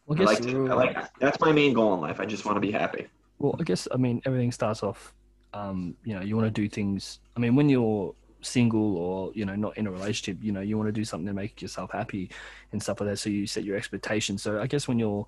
[0.07, 2.21] well, I I like, guess, to, I like that's my main goal in life.
[2.21, 3.09] I just want to be happy.
[3.39, 5.15] well, I guess, I mean, everything starts off,
[5.55, 7.21] um, you know, you want to do things.
[7.37, 10.77] I mean, when you're single or, you know, not in a relationship, you know, you
[10.77, 12.31] want to do something to make yourself happy
[12.73, 13.17] and stuff like that.
[13.19, 14.43] So you set your expectations.
[14.43, 15.27] So I guess when you're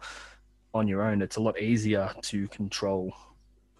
[0.75, 3.15] on your own, it's a lot easier to control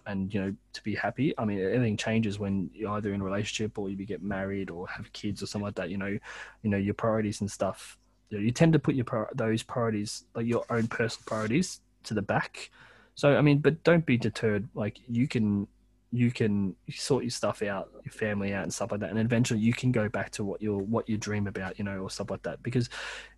[0.05, 1.33] and, you know, to be happy.
[1.37, 4.87] I mean, everything changes when you're either in a relationship or you get married or
[4.87, 5.89] have kids or something like that.
[5.89, 6.17] You know,
[6.63, 7.97] you know, your priorities and stuff
[8.29, 12.13] you, know, you tend to put your those priorities, like your own personal priorities, to
[12.13, 12.71] the back.
[13.15, 14.67] So I mean, but don't be deterred.
[14.73, 15.67] Like you can
[16.13, 19.59] you can sort your stuff out, your family out, and stuff like that, and eventually
[19.59, 22.29] you can go back to what you what you dream about, you know, or stuff
[22.29, 22.63] like that.
[22.63, 22.89] Because,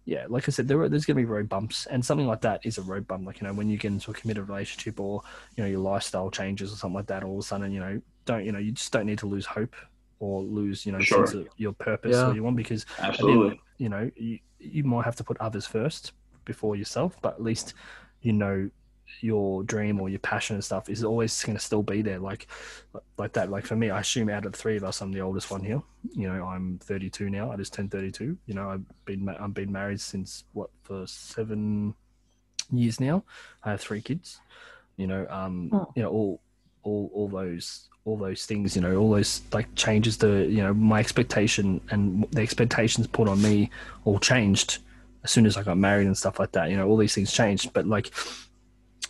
[0.05, 2.41] yeah, like I said, there are, there's going to be road bumps, and something like
[2.41, 3.25] that is a road bump.
[3.25, 5.21] Like you know, when you get into a committed relationship, or
[5.55, 8.01] you know, your lifestyle changes or something like that, all of a sudden, you know,
[8.25, 9.75] don't you know, you just don't need to lose hope
[10.19, 11.25] or lose, you know, Sure.
[11.25, 12.29] sense of your purpose Yeah.
[12.31, 13.59] or you want because Absolutely.
[13.77, 16.13] you know, you, you might have to put others first
[16.45, 17.73] before yourself, but at least
[18.21, 18.69] you know
[19.21, 22.19] your dream or your passion and stuff is always going to still be there.
[22.19, 22.47] Like,
[23.17, 23.49] like that.
[23.49, 25.63] Like for me, I assume out of the three of us, I'm the oldest one
[25.63, 25.81] here.
[26.13, 27.51] You know, I'm 32 now.
[27.51, 28.37] I just turned 32.
[28.45, 31.93] You know, I've been I've been married since what for seven
[32.71, 33.23] years now.
[33.63, 34.39] I have three kids.
[34.97, 35.91] You know, um, Oh.
[35.95, 36.41] you know all
[36.83, 38.75] all all those all those things.
[38.75, 43.27] You know, all those like changes to you know my expectation and the expectations put
[43.27, 43.69] on me
[44.05, 44.79] all changed
[45.23, 46.69] as soon as I got married and stuff like that.
[46.69, 47.71] You know, all these things changed.
[47.71, 48.11] But like,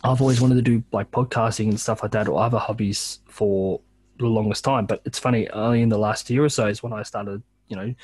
[0.04, 3.80] I've always wanted to do like podcasting and stuff like that or other hobbies for
[4.18, 4.84] the longest time.
[4.84, 7.76] But it's funny, only in the last year or so is when I started, you
[7.76, 7.94] know,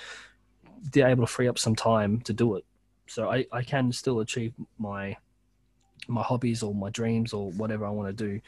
[0.92, 2.64] be able to free up some time to do it.
[3.06, 5.16] So I, I can still achieve my
[6.08, 8.40] my hobbies or my dreams or whatever I want to do.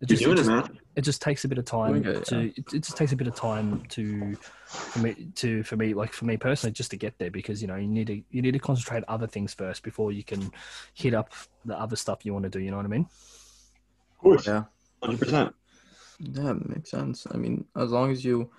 [0.00, 0.78] It You're just, doing it it, man.
[0.94, 3.16] it just takes a bit of time Doing it, to it, it just takes a
[3.16, 4.36] bit of time to
[4.66, 7.66] for me to for me like for me personally just to get there because you
[7.66, 10.52] know you need to you need to concentrate other things first before you can
[10.94, 11.32] hit up
[11.64, 13.06] the other stuff you want to do you know what i mean
[14.12, 14.46] Of course.
[14.46, 14.64] Yeah.
[15.02, 15.52] 100%.
[16.20, 17.26] Yeah, it makes sense.
[17.32, 18.50] I mean, as long as you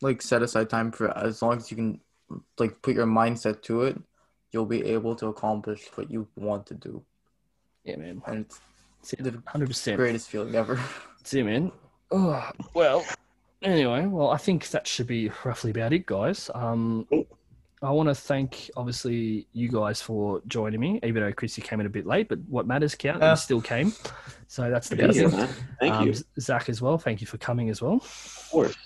[0.00, 2.00] like set aside time for as long as you can
[2.58, 3.96] like put your mindset to it,
[4.52, 7.02] you'll be able to accomplish what you want to do.
[7.84, 8.60] yeah man And it's
[9.12, 10.80] It, the 100% greatest feeling ever.
[11.18, 11.72] That's it, man.
[12.10, 13.04] Oh, well,
[13.62, 16.50] anyway, well, I think that should be roughly about it, guys.
[16.54, 17.06] Um,
[17.82, 21.86] I want to thank, obviously, you guys for joining me, even though Chrissy came in
[21.86, 23.92] a bit late, but what matters count, you still came.
[24.48, 25.54] So that's the Thank best.
[25.78, 26.14] Thank um, you.
[26.38, 27.94] Zach as well, thank you for coming as well.
[27.94, 28.76] Of course.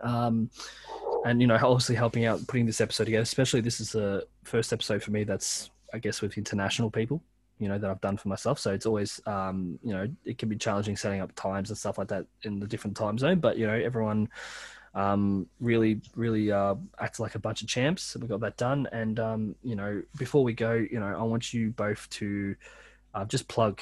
[0.00, 0.50] Um,
[1.24, 4.72] and, you know, obviously helping out putting this episode together, especially this is the first
[4.72, 7.22] episode for me that's, I guess, with international people
[7.60, 8.58] you know that I've done for myself.
[8.58, 11.98] So it's always um, you know it can be challenging setting up times and stuff
[11.98, 13.38] like that in the different time zone.
[13.38, 14.30] But you know everyone
[14.94, 18.02] um, really really uh, acts like a bunch of champs.
[18.02, 18.88] So we got that done.
[18.90, 22.56] And um, you know before we go, you know I want you both to
[23.14, 23.80] uh, just plug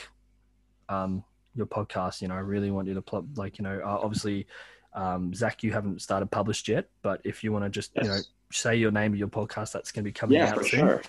[0.89, 1.24] um,
[1.55, 2.20] your podcast.
[2.20, 4.47] You know I really want you to plug like you know uh, obviously.
[4.95, 8.18] Um, Zach, you haven't started published yet, but if you want to just you know
[8.51, 10.81] say your name of your podcast, that's going to be coming Yeah, out for soon.
[10.81, 11.03] sure.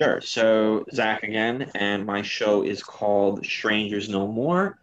[0.00, 0.20] Sure.
[0.20, 4.78] So Zach again, and my show is called Strangers No More,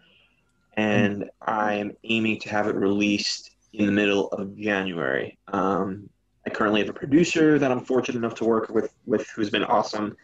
[0.77, 5.37] and I'm aiming to have it released in the middle of January.
[5.49, 6.09] Um,
[6.45, 9.63] I currently have a producer that I'm fortunate enough to work with, with who's been
[9.63, 10.15] awesome.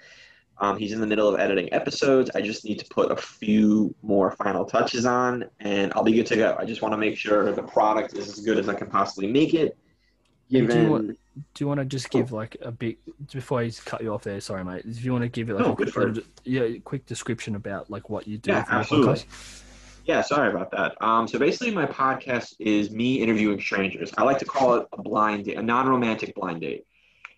[0.59, 2.31] Um, he's in the middle of editing episodes.
[2.33, 6.25] I just need to put a few more final touches on, and I'll be good
[6.27, 6.55] to go.
[6.57, 9.31] I just want to make sure the product is as good as I can possibly
[9.31, 9.77] make it.
[10.47, 11.17] Yeah, do you Given,
[11.53, 12.97] Do you want to just give like a big
[13.31, 14.39] before I cut you off there?
[14.41, 14.83] Sorry, mate.
[14.85, 17.89] If you want to give it like No, a quick, little, yeah, quick description about
[17.89, 18.51] like what you do.
[18.51, 19.23] Yeah, for absolutely.
[20.05, 20.95] Yeah, sorry about that.
[21.01, 24.13] Um, so basically, my podcast is me interviewing strangers.
[24.17, 26.85] I like to call it a blind date, a non-romantic blind date.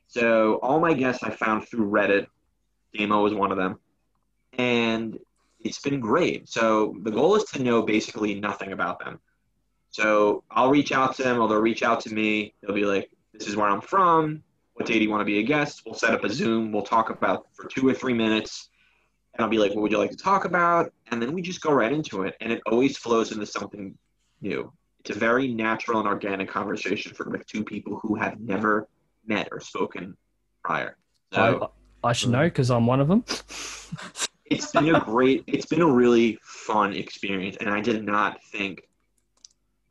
[0.07, 2.27] So all my guests I found through Reddit.
[2.95, 3.79] Damo was one of them,
[4.57, 5.19] and
[5.59, 6.49] it's been great.
[6.49, 9.19] So the goal is to know basically nothing about them.
[9.91, 12.53] So I'll reach out to them, or they'll reach out to me.
[12.61, 14.43] They'll be like, "This is where I'm from.
[14.73, 16.71] What day do you want to be a guest?" We'll set up a Zoom.
[16.71, 18.69] We'll talk about for two or three minutes
[19.39, 21.61] and I'll be like, "What would you like to talk about?" And then we just
[21.61, 23.97] go right into it, and it always flows into something
[24.41, 24.71] new.
[24.99, 28.89] It's a very natural and organic conversation for like two people who have never
[29.25, 30.17] met or spoken
[30.61, 30.97] prior.
[31.33, 31.71] So
[32.03, 33.23] I, I should know because I'm one of them.
[34.45, 38.88] it's been a great, it's been a really fun experience, and I did not think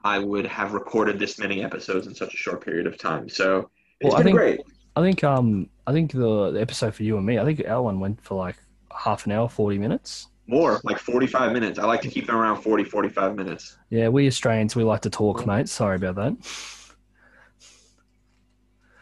[0.05, 3.29] I would have recorded this many episodes in such a short period of time.
[3.29, 3.71] So
[4.01, 4.61] it's Well, I been think- great.
[4.97, 7.83] I think um I think the, the episode for you and me, I think our
[7.83, 8.57] one went for like
[8.97, 10.29] half an hour, forty minutes.
[10.51, 11.79] More like 45 minutes.
[11.79, 13.77] I like to keep them around 40, 45 minutes.
[13.91, 15.69] Yeah, we Australians we like to talk, mate.
[15.69, 16.37] Sorry about that.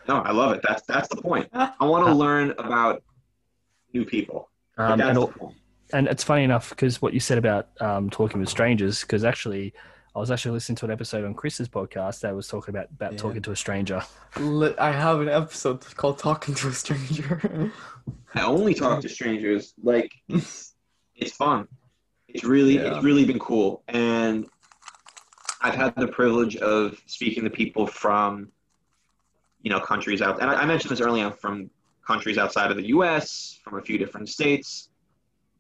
[0.09, 0.61] No, I love it.
[0.66, 1.49] That's that's the point.
[1.53, 3.03] I want to learn about
[3.92, 4.51] new people.
[4.78, 5.57] Um, and the al- point.
[5.92, 9.72] and it's funny enough because what you said about um, talking with strangers because actually
[10.16, 13.12] I was actually listening to an episode on Chris's podcast that was talking about about
[13.12, 13.18] Yeah.
[13.18, 14.02] talking to a stranger.
[14.78, 17.70] I have an episode called "Talking to a Stranger."
[18.34, 19.74] I only talk to strangers.
[19.82, 20.74] Like it's
[21.16, 21.68] it's fun.
[22.28, 22.94] It's really Yeah.
[22.96, 24.46] it's really been cool, and
[25.60, 28.50] I've had the privilege of speaking to people from
[29.60, 30.40] you know countries out.
[30.40, 31.26] And I, I mentioned this earlier.
[31.26, 31.68] I'm from
[32.06, 34.88] countries outside of the U.S., from a few different states.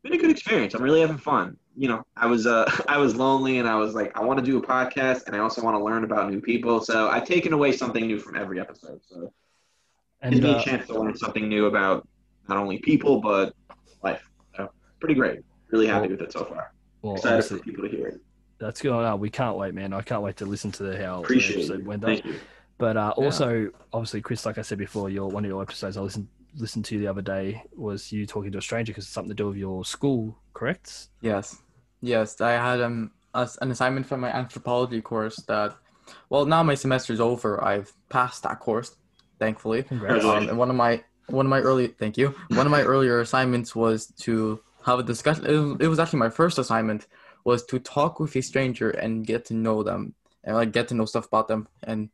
[0.02, 0.72] Been a good experience.
[0.72, 1.58] I'm really having fun.
[1.78, 4.44] You know, I was uh, I was lonely, and I was like, I want to
[4.44, 6.80] do a podcast, and I also want to learn about new people.
[6.80, 9.00] So I've taken away something new from every episode.
[9.08, 9.32] So
[10.22, 12.06] it gives And me a uh, chance to learn something new about
[12.48, 13.52] not only people but
[14.02, 14.22] life.
[14.56, 14.70] So
[15.00, 15.40] pretty great.
[15.70, 16.72] Really happy with it so far.
[17.02, 18.20] well, Excited for people to hear it.
[18.58, 18.92] that's good.
[18.92, 19.92] No, we can't wait, man.
[19.92, 22.08] I can't wait to listen to the how the episode went up.
[22.08, 22.40] Thank you.
[22.78, 23.24] But uh, Yeah.
[23.24, 26.84] also, obviously, Chris, like I said before, your one of your episodes I listened listened
[26.86, 29.48] to the other day was you talking to a stranger because it's something to do
[29.48, 31.08] with your school, correct?
[31.20, 31.60] Yes,
[32.00, 32.40] yes.
[32.40, 35.76] I had um as an assignment for my anthropology course that,
[36.30, 37.62] well, now my semester's over.
[37.62, 38.96] I've passed that course,
[39.38, 39.82] thankfully.
[39.82, 40.24] Congrats.
[40.24, 42.34] Um, and one of my one of my early thank you.
[42.48, 45.46] One of my earlier assignments was to have a discussion.
[45.46, 47.06] It was, it was actually my first assignment
[47.44, 50.94] was to talk with a stranger and get to know them and like get to
[50.94, 51.68] know stuff about them.
[51.82, 52.10] And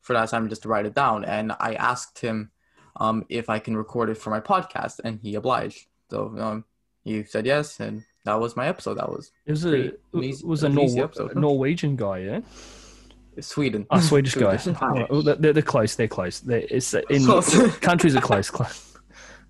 [0.00, 1.24] for that assignment, just to write it down.
[1.24, 2.50] And I asked him
[2.96, 5.86] um, if I can record it for my podcast, and he obliged.
[6.10, 6.64] So um,
[7.02, 8.94] he said yes, and that was my episode.
[8.98, 11.34] That was It was a it was a Nor- episode.
[11.36, 12.40] Norwegian guy, yeah.
[13.40, 13.86] Sweden.
[13.90, 14.56] A Swedish guy.
[14.80, 15.96] Right, well, they're, they're close.
[15.96, 16.40] They're close.
[16.40, 17.76] They're, it's in Close.
[17.78, 18.50] countries are close.
[18.50, 18.90] close.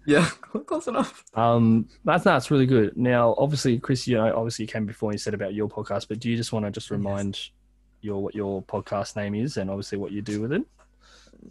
[0.06, 0.28] Yeah,
[0.66, 1.24] close enough.
[1.32, 2.94] Um, that's that's really good.
[2.94, 6.08] Now, obviously, Chris, you know, obviously you came before and you said about your podcast,
[6.08, 7.38] but do you just want to just remind
[8.02, 10.62] your what your podcast name is and obviously what you do with it?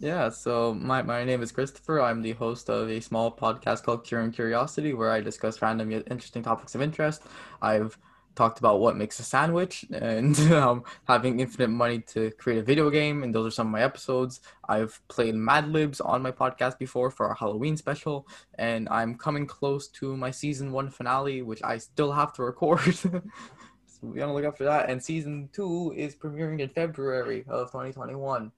[0.00, 2.00] Yeah, so my, my name is Christopher.
[2.00, 6.08] I'm the host of a small podcast called Curing Curiosity, where I discuss random yet
[6.10, 7.22] interesting topics of interest.
[7.62, 7.96] I've
[8.34, 12.90] talked about what makes a sandwich and um, having infinite money to create a video
[12.90, 14.40] game, and those are some of my episodes.
[14.68, 18.26] I've played Mad Libs on my podcast before for our Halloween special,
[18.58, 22.94] and I'm coming close to my season one finale, which I still have to record.
[22.96, 23.22] so
[24.02, 24.90] gonna look up for that.
[24.90, 28.50] And season two is premiering in February of 2021.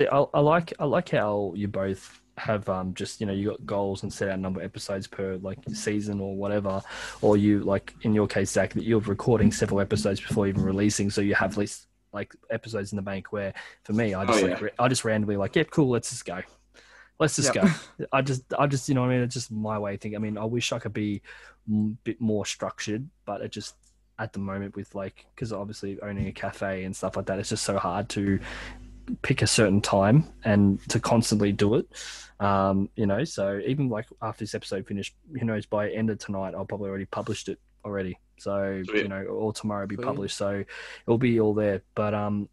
[0.00, 3.50] See, I, I like I like how you both have um just you know you
[3.50, 6.80] got goals and set out number of episodes per like season or whatever,
[7.20, 11.10] or you like in your case Zach that you're recording several episodes before even releasing,
[11.10, 13.30] so you have least like episodes in the bank.
[13.30, 13.52] Where
[13.84, 14.58] for me, I just Oh, yeah.
[14.58, 16.40] ra- I just randomly like yeah cool let's just go,
[17.18, 17.64] let's just Yep.
[17.98, 18.06] go.
[18.10, 20.16] I just I just you know what I mean it's just my way of thinking.
[20.16, 21.20] I mean I wish I could be
[21.70, 21.74] a
[22.04, 23.74] bit more structured, but it just
[24.18, 27.48] at the moment with like because obviously owning a cafe and stuff like that, it's
[27.50, 28.38] just so hard to
[29.22, 31.86] pick a certain time and to constantly do it.
[32.40, 36.18] Um, you know, so even like after this episode finished, who knows, by end of
[36.18, 38.18] tonight, I'll probably already published it already.
[38.38, 39.02] So, Sweet.
[39.02, 40.04] you know, or tomorrow be Sweet.
[40.04, 40.36] published.
[40.36, 40.64] So
[41.06, 41.82] it'll be all there.
[41.94, 42.48] But um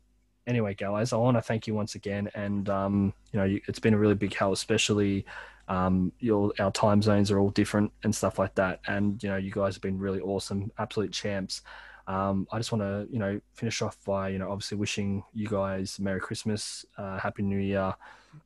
[0.45, 2.29] anyway, guys, I want to thank you once again.
[2.35, 5.25] And um, you know, it's been a really big help, especially
[5.69, 8.81] um your our time zones are all different and stuff like that.
[8.87, 11.61] And you know, you guys have been really awesome, absolute champs.
[12.07, 15.47] Um, I just want to, you know, finish off by, you know, obviously wishing you
[15.47, 17.93] guys Merry Christmas, uh, Happy New Year,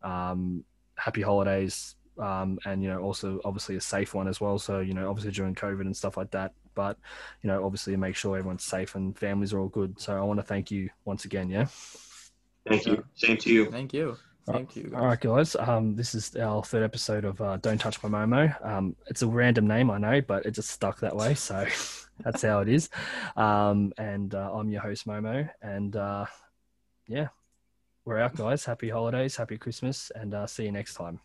[0.01, 0.63] um,
[0.95, 4.59] Happy Holidays, um, and you know, also obviously a safe one as well.
[4.59, 6.97] So you know, obviously during COVID and stuff like that, but
[7.41, 9.99] you know, obviously make sure everyone's safe and families are all good.
[9.99, 11.49] So I want to thank you once again.
[11.49, 11.67] Yeah.
[12.67, 13.03] Thank you.
[13.15, 13.71] Same to you.
[13.71, 14.17] Thank you.
[14.45, 14.93] Thank to you.
[14.95, 15.55] All right, guys.
[15.55, 18.65] Um, this is our third episode of uh, Don't Touch My Momo.
[18.65, 21.65] Um, it's a random name, I know, but it just stuck that way, so
[22.23, 22.89] that's how it is.
[23.35, 26.25] Um, and uh, I'm your host, Momo, and uh,
[27.07, 27.27] yeah,
[28.05, 28.65] we're out, guys.
[28.65, 31.19] Happy holidays, happy Christmas, and uh, see you next time.